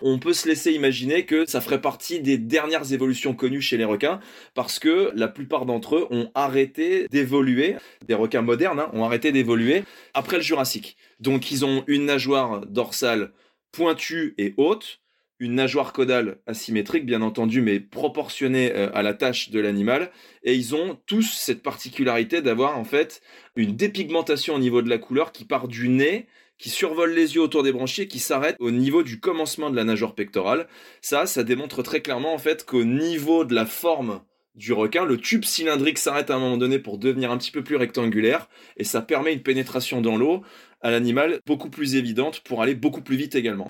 on 0.02 0.20
peut 0.20 0.34
se 0.34 0.48
laisser 0.48 0.74
imaginer 0.74 1.26
que 1.26 1.46
ça 1.46 1.62
ferait 1.62 1.82
partie 1.82 2.20
des 2.20 2.38
dernières 2.38 2.94
évolutions 2.94 3.34
connues 3.34 3.62
chez 3.62 3.78
les 3.78 3.86
requins, 3.86 4.20
parce 4.54 4.80
que 4.80 5.12
la 5.16 5.28
plupart 5.28 5.66
d'entre 5.66 5.96
eux 5.96 6.08
ont 6.12 6.32
arrêté 6.36 7.08
d'évoluer, 7.10 7.76
des 8.08 8.14
requins 8.14 8.42
modernes 8.42 8.80
hein, 8.80 8.90
ont 8.94 9.04
arrêté 9.04 9.32
d'évoluer 9.32 9.84
après 10.14 10.38
le 10.38 10.44
Jurassique. 10.44 10.98
Donc 11.20 11.52
ils 11.52 11.66
ont 11.66 11.84
une 11.88 12.06
nageoire 12.06 12.66
dorsale 12.68 13.32
pointue 13.72 14.34
et 14.38 14.54
haute, 14.58 15.02
une 15.40 15.56
nageoire 15.56 15.94
caudale 15.94 16.38
asymétrique, 16.48 17.06
bien 17.06 17.22
entendu, 17.22 17.62
mais 17.62 17.80
proportionnée 17.80 18.72
euh, 18.74 18.90
à 18.94 19.04
la 19.04 19.14
tâche 19.14 19.50
de 19.50 19.60
l'animal. 19.60 20.12
Et 20.44 20.56
ils 20.56 20.76
ont 20.76 20.98
tous 21.06 21.34
cette 21.34 21.64
particularité 21.64 22.42
d'avoir 22.42 22.78
en 22.78 22.86
fait 22.86 23.22
une 23.56 23.76
dépigmentation 23.76 24.56
au 24.56 24.60
niveau 24.60 24.82
de 24.82 24.90
la 24.90 24.98
couleur 24.98 25.32
qui 25.32 25.46
part 25.46 25.68
du 25.68 25.90
nez 25.90 26.28
qui 26.58 26.70
survole 26.70 27.14
les 27.14 27.36
yeux 27.36 27.42
autour 27.42 27.64
des 27.64 27.72
branchies 27.72 28.04
et 28.04 28.08
qui 28.08 28.20
s'arrête 28.20 28.56
au 28.60 28.72
niveau 28.72 29.04
du 29.04 29.20
commencement 29.20 29.70
de 29.70 29.76
la 29.76 29.84
nageoire 29.84 30.16
pectorale. 30.16 30.68
Ça, 31.02 31.26
ça 31.26 31.44
démontre 31.44 31.84
très 31.84 32.02
clairement 32.02 32.34
en 32.34 32.38
fait 32.38 32.66
qu'au 32.66 32.86
niveau 32.86 33.44
de 33.46 33.54
la 33.54 33.66
forme 33.66 34.22
du 34.56 34.72
requin, 34.72 35.04
le 35.04 35.18
tube 35.18 35.44
cylindrique 35.44 35.98
s'arrête 35.98 36.30
à 36.30 36.36
un 36.36 36.40
moment 36.40 36.58
donné 36.58 36.80
pour 36.80 36.98
devenir 36.98 37.32
un 37.32 37.38
petit 37.38 37.52
peu 37.52 37.64
plus 37.64 37.76
rectangulaire 37.76 38.48
et 38.78 38.86
ça 38.86 39.02
permet 39.02 39.34
une 39.34 39.44
pénétration 39.44 40.02
dans 40.02 40.16
l'eau 40.16 40.44
à 40.82 40.92
l'animal 40.92 41.40
beaucoup 41.46 41.70
plus 41.70 41.96
évidente 41.96 42.40
pour 42.42 42.62
aller 42.62 42.76
beaucoup 42.76 43.02
plus 43.02 43.18
vite 43.18 43.36
également. 43.36 43.68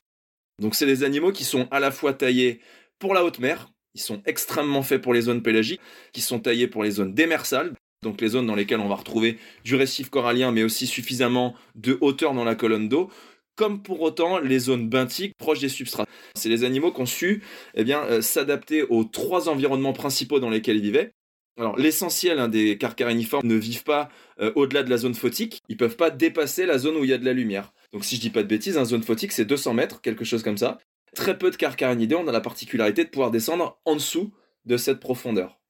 Donc 0.61 0.75
c'est 0.75 0.85
des 0.85 1.03
animaux 1.03 1.31
qui 1.31 1.43
sont 1.43 1.67
à 1.71 1.79
la 1.79 1.91
fois 1.91 2.13
taillés 2.13 2.61
pour 2.99 3.13
la 3.13 3.25
haute 3.25 3.39
mer, 3.39 3.71
ils 3.93 4.01
sont 4.01 4.21
extrêmement 4.25 4.83
faits 4.83 5.01
pour 5.01 5.13
les 5.13 5.21
zones 5.21 5.41
pélagiques, 5.41 5.81
qui 6.13 6.21
sont 6.21 6.39
taillés 6.39 6.67
pour 6.67 6.83
les 6.83 6.91
zones 6.91 7.13
démersales, 7.13 7.73
donc 8.03 8.21
les 8.21 8.29
zones 8.29 8.45
dans 8.45 8.55
lesquelles 8.55 8.79
on 8.79 8.87
va 8.87 8.95
retrouver 8.95 9.37
du 9.63 9.75
récif 9.75 10.09
corallien, 10.09 10.51
mais 10.51 10.63
aussi 10.63 10.87
suffisamment 10.87 11.55
de 11.75 11.97
hauteur 12.01 12.33
dans 12.33 12.43
la 12.43 12.55
colonne 12.55 12.87
d'eau, 12.87 13.09
comme 13.55 13.81
pour 13.81 14.01
autant 14.01 14.39
les 14.39 14.59
zones 14.59 14.89
benthiques 14.89 15.33
proches 15.37 15.59
des 15.59 15.69
substrats. 15.69 16.05
C'est 16.35 16.49
les 16.49 16.63
animaux 16.63 16.91
qui 16.91 17.01
ont 17.01 17.05
su 17.05 17.41
eh 17.73 17.93
euh, 17.93 18.21
s'adapter 18.21 18.83
aux 18.83 19.05
trois 19.05 19.49
environnements 19.49 19.93
principaux 19.93 20.39
dans 20.39 20.49
lesquels 20.49 20.77
ils 20.77 20.83
vivaient. 20.83 21.11
Alors 21.57 21.77
l'essentiel 21.77 22.39
hein, 22.39 22.49
des 22.49 22.77
carcariniformes 22.77 23.47
ne 23.47 23.55
vivent 23.55 23.83
pas 23.83 24.09
euh, 24.41 24.51
au-delà 24.55 24.83
de 24.83 24.89
la 24.89 24.97
zone 24.97 25.15
photique, 25.15 25.61
ils 25.69 25.77
peuvent 25.77 25.95
pas 25.95 26.09
dépasser 26.09 26.65
la 26.65 26.77
zone 26.77 26.97
où 26.97 27.05
il 27.05 27.09
y 27.09 27.13
a 27.13 27.17
de 27.17 27.25
la 27.25 27.31
lumière. 27.31 27.73
Donc 27.95 28.03
si 28.03 28.17
je 28.17 28.19
dis 28.19 28.29
pas 28.29 28.43
de 28.43 28.49
bêtises, 28.49 28.75
une 28.75 28.81
hein, 28.81 28.85
zone 28.85 29.03
photique 29.03 29.31
c'est 29.31 29.45
200 29.45 29.73
mètres, 29.73 30.01
quelque 30.01 30.25
chose 30.25 30.43
comme 30.43 30.57
ça. 30.57 30.79
Très 31.15 31.37
peu 31.37 31.49
de 31.49 31.55
carcarinidés 31.55 32.15
ont 32.15 32.25
la 32.25 32.41
particularité 32.41 33.05
de 33.05 33.09
pouvoir 33.09 33.31
descendre 33.31 33.79
en 33.85 33.93
dessous 33.93 34.33
de 34.65 34.75
cette 34.75 34.99
profondeur, 34.99 35.61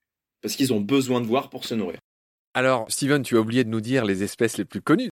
parce 0.41 0.55
qu'ils 0.55 0.73
ont 0.73 0.81
besoin 0.81 1.21
de 1.21 1.27
voir 1.27 1.51
pour 1.51 1.65
se 1.65 1.75
nourrir. 1.75 1.99
Alors, 2.55 2.87
Steven, 2.89 3.21
tu 3.21 3.37
as 3.37 3.41
oublié 3.41 3.63
de 3.63 3.69
nous 3.69 3.79
dire 3.79 4.05
les 4.05 4.23
espèces 4.23 4.57
les 4.57 4.65
plus 4.65 4.81
connues. 4.81 5.09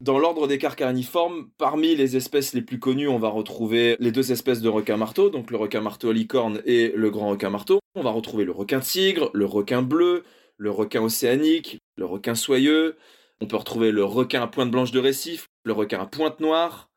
Dans 0.00 0.20
l'ordre 0.20 0.46
des 0.46 0.58
carcariniformes, 0.58 1.48
parmi 1.58 1.96
les 1.96 2.16
espèces 2.16 2.54
les 2.54 2.62
plus 2.62 2.78
connues, 2.78 3.08
on 3.08 3.18
va 3.18 3.28
retrouver 3.28 3.96
les 3.98 4.12
deux 4.12 4.30
espèces 4.30 4.60
de 4.60 4.68
requins 4.68 4.96
marteaux, 4.96 5.30
donc 5.30 5.50
le 5.50 5.56
requin 5.56 5.80
marteau 5.80 6.10
à 6.10 6.12
licorne 6.12 6.62
et 6.64 6.92
le 6.94 7.10
grand 7.10 7.30
requin 7.30 7.50
marteau. 7.50 7.80
On 7.96 8.04
va 8.04 8.10
retrouver 8.10 8.44
le 8.44 8.52
requin 8.52 8.78
tigre, 8.78 9.32
le 9.34 9.46
requin 9.46 9.82
bleu, 9.82 10.22
le 10.58 10.70
requin 10.70 11.02
océanique, 11.02 11.78
le 11.96 12.04
requin 12.04 12.36
soyeux. 12.36 12.96
On 13.40 13.46
peut 13.46 13.56
retrouver 13.56 13.90
le 13.90 14.04
requin 14.04 14.42
à 14.42 14.46
pointe 14.46 14.70
blanche 14.70 14.92
de 14.92 15.00
récif, 15.00 15.48
le 15.66 15.72
requin 15.72 16.00
à 16.00 16.06
pointe 16.06 16.40
noire, 16.40 16.88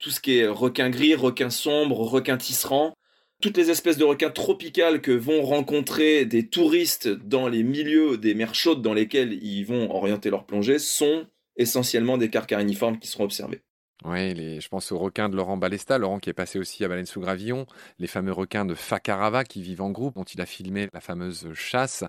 tout 0.00 0.10
ce 0.10 0.20
qui 0.20 0.38
est 0.38 0.48
requin 0.48 0.90
gris, 0.90 1.14
requin 1.14 1.48
sombre, 1.48 2.00
requin 2.00 2.36
tisserand, 2.36 2.92
toutes 3.40 3.56
les 3.56 3.70
espèces 3.70 3.98
de 3.98 4.04
requins 4.04 4.30
tropicales 4.30 5.00
que 5.00 5.12
vont 5.12 5.42
rencontrer 5.42 6.24
des 6.24 6.48
touristes 6.48 7.08
dans 7.08 7.48
les 7.48 7.62
milieux 7.62 8.18
des 8.18 8.34
mers 8.34 8.54
chaudes 8.54 8.82
dans 8.82 8.94
lesquelles 8.94 9.32
ils 9.32 9.64
vont 9.64 9.94
orienter 9.94 10.28
leur 10.28 10.44
plongée 10.44 10.78
sont 10.78 11.26
essentiellement 11.56 12.18
des 12.18 12.28
carcariniformes 12.28 12.98
qui 12.98 13.08
seront 13.08 13.24
observés. 13.24 13.62
Oui, 14.04 14.60
je 14.60 14.68
pense 14.68 14.90
aux 14.92 14.98
requins 14.98 15.28
de 15.28 15.36
Laurent 15.36 15.56
Balesta, 15.56 15.96
Laurent 15.96 16.18
qui 16.18 16.28
est 16.28 16.34
passé 16.34 16.58
aussi 16.58 16.84
à 16.84 16.88
Baleine 16.88 17.06
sous 17.06 17.20
Gravillon, 17.20 17.66
les 17.98 18.06
fameux 18.06 18.32
requins 18.32 18.64
de 18.64 18.74
Fakarava 18.74 19.44
qui 19.44 19.62
vivent 19.62 19.82
en 19.82 19.90
groupe, 19.90 20.16
dont 20.16 20.24
il 20.24 20.40
a 20.40 20.46
filmé 20.46 20.88
la 20.92 21.00
fameuse 21.00 21.48
chasse. 21.54 22.04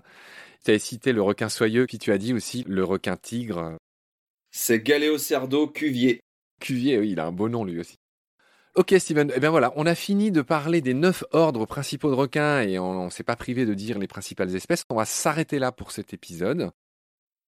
Tu 0.64 0.72
as 0.72 0.78
cité 0.78 1.12
le 1.12 1.22
requin 1.22 1.48
soyeux, 1.48 1.86
puis 1.86 1.98
tu 1.98 2.12
as 2.12 2.18
dit 2.18 2.34
aussi 2.34 2.64
le 2.66 2.84
requin 2.84 3.16
tigre. 3.16 3.78
C'est 4.50 4.80
Galéocerdo 4.80 5.68
Cuvier. 5.68 6.20
Cuvier, 6.60 6.98
oui, 6.98 7.10
il 7.12 7.20
a 7.20 7.26
un 7.26 7.32
beau 7.32 7.48
nom 7.48 7.64
lui 7.64 7.78
aussi. 7.78 7.96
Ok 8.74 8.94
Steven, 8.96 9.32
eh 9.34 9.40
bien 9.40 9.50
voilà, 9.50 9.72
on 9.74 9.86
a 9.86 9.94
fini 9.96 10.30
de 10.30 10.40
parler 10.40 10.80
des 10.80 10.94
neuf 10.94 11.24
ordres 11.32 11.66
principaux 11.66 12.10
de 12.10 12.14
requins 12.14 12.60
et 12.60 12.78
on, 12.78 13.06
ne 13.06 13.10
s'est 13.10 13.24
pas 13.24 13.34
privé 13.34 13.66
de 13.66 13.74
dire 13.74 13.98
les 13.98 14.06
principales 14.06 14.54
espèces. 14.54 14.84
On 14.88 14.94
va 14.94 15.04
s'arrêter 15.04 15.58
là 15.58 15.72
pour 15.72 15.90
cet 15.90 16.14
épisode. 16.14 16.70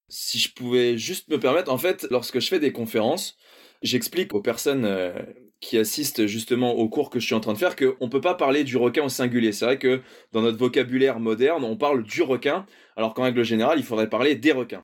Si 0.08 0.40
je 0.40 0.52
pouvais 0.52 0.98
juste 0.98 1.28
me 1.28 1.38
permettre, 1.38 1.72
en 1.72 1.78
fait, 1.78 2.06
lorsque 2.10 2.40
je 2.40 2.48
fais 2.48 2.58
des 2.58 2.72
conférences, 2.72 3.36
j'explique 3.80 4.34
aux 4.34 4.42
personnes 4.42 4.84
euh, 4.84 5.12
qui 5.60 5.78
assistent 5.78 6.26
justement 6.26 6.72
au 6.72 6.88
cours 6.88 7.10
que 7.10 7.20
je 7.20 7.26
suis 7.26 7.34
en 7.36 7.40
train 7.40 7.52
de 7.52 7.58
faire 7.58 7.76
qu'on 7.76 8.06
ne 8.06 8.10
peut 8.10 8.20
pas 8.20 8.34
parler 8.34 8.64
du 8.64 8.76
requin 8.76 9.04
au 9.04 9.08
singulier. 9.08 9.52
C'est 9.52 9.66
vrai 9.66 9.78
que 9.78 10.02
dans 10.32 10.42
notre 10.42 10.58
vocabulaire 10.58 11.20
moderne, 11.20 11.62
on 11.62 11.76
parle 11.76 12.02
du 12.02 12.22
requin, 12.22 12.66
alors 12.96 13.14
qu'en 13.14 13.22
règle 13.22 13.44
générale, 13.44 13.78
il 13.78 13.84
faudrait 13.84 14.08
parler 14.08 14.34
des 14.34 14.50
requins. 14.50 14.82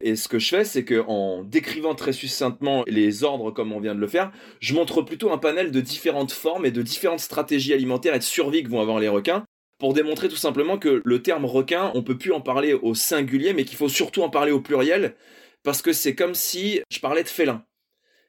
Et 0.00 0.16
ce 0.16 0.28
que 0.28 0.38
je 0.38 0.48
fais, 0.48 0.64
c'est 0.64 0.84
que 0.84 1.04
en 1.06 1.42
décrivant 1.42 1.94
très 1.94 2.12
succinctement 2.12 2.84
les 2.86 3.22
ordres 3.22 3.50
comme 3.50 3.72
on 3.72 3.80
vient 3.80 3.94
de 3.94 4.00
le 4.00 4.06
faire, 4.06 4.32
je 4.60 4.74
montre 4.74 5.02
plutôt 5.02 5.30
un 5.30 5.38
panel 5.38 5.70
de 5.70 5.80
différentes 5.80 6.32
formes 6.32 6.64
et 6.64 6.70
de 6.70 6.82
différentes 6.82 7.20
stratégies 7.20 7.74
alimentaires 7.74 8.14
et 8.14 8.18
de 8.18 8.24
survie 8.24 8.62
que 8.62 8.70
vont 8.70 8.80
avoir 8.80 8.98
les 8.98 9.08
requins 9.08 9.44
pour 9.80 9.94
démontrer 9.94 10.28
tout 10.28 10.36
simplement 10.36 10.78
que 10.78 11.00
le 11.04 11.22
terme 11.22 11.46
requin, 11.46 11.90
on 11.94 12.02
peut 12.02 12.18
plus 12.18 12.32
en 12.32 12.40
parler 12.42 12.74
au 12.74 12.94
singulier, 12.94 13.54
mais 13.54 13.64
qu'il 13.64 13.78
faut 13.78 13.88
surtout 13.88 14.22
en 14.22 14.28
parler 14.28 14.52
au 14.52 14.60
pluriel, 14.60 15.14
parce 15.62 15.80
que 15.80 15.94
c'est 15.94 16.14
comme 16.14 16.34
si 16.34 16.80
je 16.90 17.00
parlais 17.00 17.22
de 17.22 17.28
félin. 17.28 17.64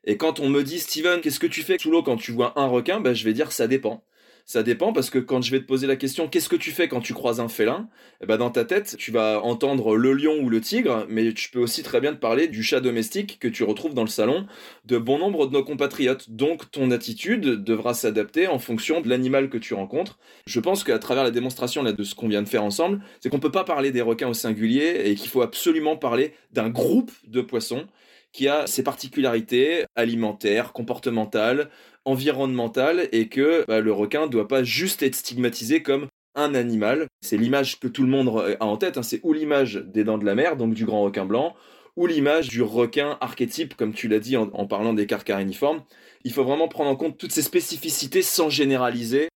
Et 0.06 0.18
quand 0.18 0.40
on 0.40 0.50
me 0.50 0.64
dit 0.64 0.80
Steven, 0.80 1.20
qu'est-ce 1.20 1.40
que 1.40 1.48
tu 1.48 1.62
fais 1.62 1.78
sous 1.78 1.92
l'eau 1.92 2.04
quand 2.04 2.16
tu 2.16 2.32
vois 2.32 2.58
un 2.60 2.68
requin, 2.68 3.02
ben, 3.02 3.14
je 3.14 3.26
vais 3.26 3.34
dire 3.34 3.52
ça 3.52 3.68
dépend. 3.68 4.04
Ça 4.46 4.64
dépend 4.64 4.94
parce 4.94 5.10
que 5.10 5.20
quand 5.20 5.42
je 5.42 5.52
vais 5.52 5.60
te 5.60 5.66
poser 5.66 5.88
la 5.88 5.96
question 5.96 6.28
qu'est-ce 6.28 6.50
que 6.50 6.56
tu 6.56 6.72
fais 6.72 6.88
quand 6.88 7.02
tu 7.02 7.14
croises 7.14 7.40
un 7.40 7.48
félin? 7.48 7.90
Eh 8.22 8.26
ben 8.26 8.38
dans 8.38 8.50
ta 8.50 8.66
tête, 8.66 8.96
tu 8.98 9.12
vas 9.12 9.42
entendre 9.42 9.96
le 9.96 10.14
lion 10.14 10.40
ou 10.42 10.50
le 10.50 10.62
tigre, 10.62 11.06
mais 11.10 11.34
tu 11.34 11.50
peux 11.50 11.60
aussi 11.60 11.84
très 11.84 12.02
bien 12.02 12.14
te 12.14 12.20
parler 12.20 12.48
du 12.48 12.64
chat 12.64 12.82
domestique 12.82 13.38
que 13.40 13.48
tu 13.48 13.64
retrouves 13.64 13.94
dans 13.94 14.04
le 14.04 14.10
salon 14.10 14.46
de 14.86 14.98
bon 14.98 15.18
nombre 15.20 15.48
de 15.48 15.54
nos 15.54 15.64
compatriotes. 15.64 16.30
Donc 16.32 16.70
ton 16.72 16.92
attitude 16.92 17.64
devra 17.64 17.94
s'adapter 17.94 18.48
en 18.48 18.60
fonction 18.60 19.02
de 19.02 19.10
l'animal 19.10 19.50
que 19.50 19.58
tu 19.58 19.74
rencontres. 19.74 20.20
Je 20.46 20.60
pense 20.60 20.84
qu'à 20.84 21.00
travers 21.00 21.24
la 21.24 21.32
démonstration 21.32 21.84
de 21.84 22.04
ce 22.04 22.16
qu'on 22.16 22.28
vient 22.28 22.42
de 22.42 22.50
faire 22.50 22.64
ensemble, 22.64 23.02
c'est 23.20 23.30
qu'on 23.30 23.40
peut 23.40 23.52
pas 23.52 23.64
parler 23.64 23.92
des 23.92 24.02
requins 24.02 24.28
au 24.28 24.34
singulier 24.34 25.02
et 25.06 25.16
qu'il 25.16 25.30
faut 25.30 25.42
absolument 25.42 25.96
parler 25.98 26.34
d'un 26.52 26.70
groupe 26.70 27.12
de 27.28 27.42
poissons 27.42 27.88
qui 28.34 28.48
a 28.48 28.68
ses 28.68 28.84
particularités 28.84 29.86
alimentaires, 29.96 30.74
comportementales, 30.74 31.70
environnementale 32.06 33.08
et 33.12 33.28
que 33.28 33.66
bah, 33.68 33.82
le 33.82 33.92
requin 33.92 34.26
ne 34.26 34.32
doit 34.32 34.48
pas 34.48 34.64
juste 34.64 35.04
être 35.04 35.16
stigmatisé 35.16 35.84
comme 35.84 36.08
un 36.36 36.56
animal. 36.56 37.08
C'est 37.22 37.38
l'image 37.38 37.80
que 37.80 37.88
tout 37.88 38.04
le 38.04 38.10
monde 38.10 38.58
a 38.60 38.66
en 38.66 38.78
tête, 38.78 38.98
hein. 38.98 39.04
c'est 39.04 39.20
ou 39.24 39.34
l'image 39.34 39.84
des 39.88 40.04
dents 40.04 40.18
de 40.18 40.26
la 40.26 40.36
mer, 40.36 40.56
donc 40.56 40.74
du 40.74 40.86
grand 40.86 41.02
requin 41.02 41.26
blanc, 41.26 41.56
ou 41.98 42.08
l'image 42.08 42.48
du 42.48 42.62
requin 42.62 43.18
archétype, 43.20 43.76
comme 43.76 43.94
tu 43.94 44.08
l'as 44.08 44.20
dit 44.20 44.38
en, 44.38 44.48
parlant 44.66 44.94
des 44.94 45.08
carcariniformes. 45.08 45.84
Il 46.24 46.32
faut 46.32 46.44
vraiment 46.44 46.68
prendre 46.68 46.90
en 46.90 46.96
compte 46.96 47.18
toutes 47.18 47.32
ces 47.32 47.42
spécificités 47.42 48.22
sans 48.22 48.50
généraliser. 48.50 49.30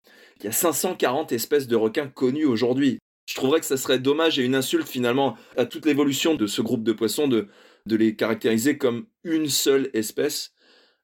Il 0.41 0.45
y 0.45 0.49
a 0.49 0.53
540 0.53 1.33
espèces 1.33 1.67
de 1.67 1.77
requins 1.77 2.09
connues 2.09 2.45
aujourd'hui. 2.45 2.99
Je 3.27 3.37
trouverais 3.37 3.61
que 3.61 3.67
ça 3.67 3.77
serait 3.77 4.01
dommage 4.01 4.39
et 4.39 4.45
une 4.45 4.57
insulte 4.57 4.89
finalement 4.89 5.37
à 5.57 5.65
toute 5.65 5.87
l'évolution 5.87 6.35
de 6.35 6.47
ce 6.47 6.61
groupe 6.61 6.83
de 6.83 6.93
poissons 6.93 7.29
de, 7.29 7.49
de 7.87 7.97
les 7.97 8.17
caractériser 8.17 8.79
comme 8.79 9.07
une 9.25 9.49
seule 9.49 9.91
espèce 9.95 10.53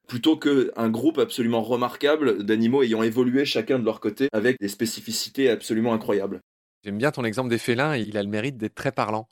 plutôt 0.07 0.37
qu'un 0.37 0.89
groupe 0.89 1.19
absolument 1.19 1.61
remarquable 1.61 2.43
d'animaux 2.43 2.83
ayant 2.83 3.03
évolué 3.03 3.45
chacun 3.45 3.79
de 3.79 3.85
leur 3.85 3.99
côté 3.99 4.27
avec 4.33 4.57
des 4.59 4.67
spécificités 4.67 5.49
absolument 5.49 5.93
incroyables. 5.93 6.41
J'aime 6.83 6.97
bien 6.97 7.11
ton 7.11 7.23
exemple 7.23 7.49
des 7.49 7.57
félins, 7.57 7.95
il 7.95 8.17
a 8.17 8.23
le 8.23 8.29
mérite 8.29 8.57
d'être 8.57 8.75
très 8.75 8.91
parlant. 8.91 9.27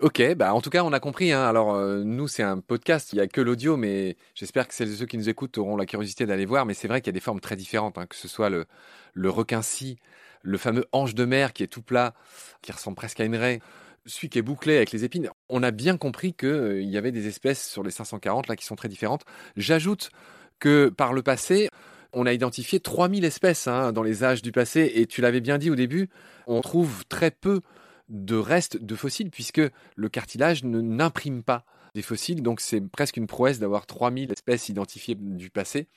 Ok, 0.00 0.22
bah 0.34 0.54
en 0.54 0.62
tout 0.62 0.70
cas 0.70 0.82
on 0.82 0.94
a 0.94 1.00
compris. 1.00 1.32
Hein. 1.32 1.42
Alors 1.42 1.74
euh, 1.74 2.02
nous 2.04 2.26
c'est 2.26 2.42
un 2.42 2.58
podcast, 2.58 3.12
il 3.12 3.16
n'y 3.16 3.22
a 3.22 3.26
que 3.26 3.40
l'audio, 3.40 3.76
mais 3.76 4.16
j'espère 4.34 4.66
que 4.66 4.72
celles 4.72 4.88
et 4.88 4.96
ceux 4.96 5.04
qui 5.04 5.18
nous 5.18 5.28
écoutent 5.28 5.58
auront 5.58 5.76
la 5.76 5.84
curiosité 5.84 6.24
d'aller 6.24 6.46
voir. 6.46 6.64
Mais 6.64 6.72
c'est 6.72 6.88
vrai 6.88 7.02
qu'il 7.02 7.08
y 7.08 7.14
a 7.14 7.18
des 7.18 7.20
formes 7.20 7.40
très 7.40 7.56
différentes, 7.56 7.98
hein, 7.98 8.06
que 8.06 8.16
ce 8.16 8.28
soit 8.28 8.48
le, 8.48 8.64
le 9.12 9.28
requin-ci, 9.28 9.98
le 10.42 10.56
fameux 10.56 10.86
ange 10.92 11.14
de 11.14 11.24
mer 11.26 11.52
qui 11.52 11.62
est 11.64 11.66
tout 11.66 11.82
plat, 11.82 12.14
qui 12.62 12.72
ressemble 12.72 12.96
presque 12.96 13.20
à 13.20 13.24
une 13.24 13.36
raie, 13.36 13.60
celui 14.06 14.28
qui 14.28 14.38
est 14.38 14.42
bouclé 14.42 14.76
avec 14.76 14.92
les 14.92 15.04
épines, 15.04 15.28
on 15.48 15.62
a 15.62 15.70
bien 15.70 15.96
compris 15.96 16.32
qu'il 16.32 16.48
euh, 16.48 16.82
y 16.82 16.96
avait 16.96 17.12
des 17.12 17.26
espèces 17.26 17.68
sur 17.68 17.82
les 17.82 17.90
540 17.90 18.48
là 18.48 18.56
qui 18.56 18.64
sont 18.64 18.76
très 18.76 18.88
différentes. 18.88 19.24
J'ajoute 19.56 20.10
que 20.58 20.88
par 20.88 21.12
le 21.12 21.22
passé, 21.22 21.68
on 22.12 22.26
a 22.26 22.32
identifié 22.32 22.80
3000 22.80 23.24
espèces 23.24 23.66
hein, 23.68 23.92
dans 23.92 24.02
les 24.02 24.24
âges 24.24 24.42
du 24.42 24.52
passé, 24.52 24.92
et 24.94 25.06
tu 25.06 25.20
l'avais 25.20 25.40
bien 25.40 25.58
dit 25.58 25.70
au 25.70 25.76
début, 25.76 26.08
on 26.46 26.60
trouve 26.60 27.04
très 27.06 27.30
peu 27.30 27.60
de 28.08 28.36
restes 28.36 28.82
de 28.82 28.94
fossiles, 28.94 29.30
puisque 29.30 29.62
le 29.96 30.08
cartilage 30.08 30.64
ne 30.64 30.80
n'imprime 30.80 31.42
pas 31.42 31.64
des 31.94 32.02
fossiles, 32.02 32.42
donc 32.42 32.60
c'est 32.60 32.80
presque 32.80 33.16
une 33.16 33.26
prouesse 33.26 33.58
d'avoir 33.58 33.86
3000 33.86 34.30
espèces 34.32 34.68
identifiées 34.68 35.16
du 35.16 35.50
passé. 35.50 35.88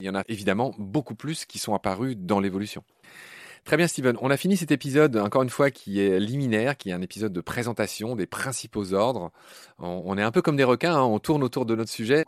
Il 0.00 0.06
y 0.06 0.10
en 0.10 0.14
a 0.14 0.24
évidemment 0.28 0.74
beaucoup 0.78 1.14
plus 1.14 1.44
qui 1.44 1.58
sont 1.58 1.74
apparues 1.74 2.16
dans 2.16 2.40
l'évolution. 2.40 2.84
Très 3.64 3.76
bien, 3.76 3.86
Steven. 3.86 4.16
On 4.20 4.30
a 4.30 4.36
fini 4.36 4.56
cet 4.56 4.72
épisode, 4.72 5.16
encore 5.16 5.42
une 5.42 5.50
fois, 5.50 5.70
qui 5.70 6.00
est 6.00 6.18
liminaire, 6.18 6.76
qui 6.76 6.90
est 6.90 6.92
un 6.92 7.00
épisode 7.02 7.32
de 7.32 7.40
présentation 7.40 8.16
des 8.16 8.26
principaux 8.26 8.92
ordres. 8.92 9.30
On, 9.78 10.18
est 10.18 10.22
un 10.22 10.32
peu 10.32 10.42
comme 10.42 10.56
des 10.56 10.64
requins, 10.64 10.96
hein. 10.96 11.02
on 11.02 11.20
tourne 11.20 11.44
autour 11.44 11.64
de 11.64 11.76
notre 11.76 11.90
sujet. 11.90 12.24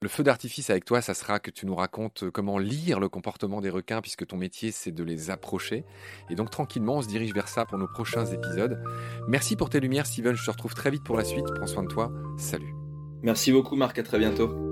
Le 0.00 0.08
feu 0.08 0.24
d'artifice 0.24 0.68
avec 0.70 0.84
toi, 0.84 1.00
ça 1.00 1.14
sera 1.14 1.38
que 1.38 1.50
tu 1.50 1.64
nous 1.64 1.76
racontes 1.76 2.24
comment 2.30 2.58
lire 2.58 2.98
le 2.98 3.08
comportement 3.08 3.60
des 3.60 3.70
requins, 3.70 4.00
puisque 4.00 4.26
ton 4.26 4.36
métier, 4.36 4.72
c'est 4.72 4.90
de 4.90 5.04
les 5.04 5.30
approcher. 5.30 5.84
Et 6.28 6.34
donc, 6.34 6.50
tranquillement, 6.50 6.96
on 6.96 7.02
se 7.02 7.08
dirige 7.08 7.32
vers 7.32 7.48
ça 7.48 7.64
pour 7.66 7.78
nos 7.78 7.86
prochains 7.86 8.26
épisodes. 8.26 8.82
Merci 9.28 9.54
pour 9.56 9.70
tes 9.70 9.78
lumières, 9.78 10.06
Steven. 10.06 10.34
Je 10.34 10.44
te 10.44 10.50
retrouve 10.50 10.74
très 10.74 10.90
vite 10.90 11.04
pour 11.04 11.16
la 11.16 11.24
suite. 11.24 11.46
Prends 11.54 11.68
soin 11.68 11.82
de 11.84 11.88
toi. 11.88 12.10
Salut. 12.36 12.74
Merci 13.22 13.52
beaucoup, 13.52 13.76
Marc. 13.76 13.98
À 13.98 14.02
très 14.02 14.18
bientôt. 14.18 14.71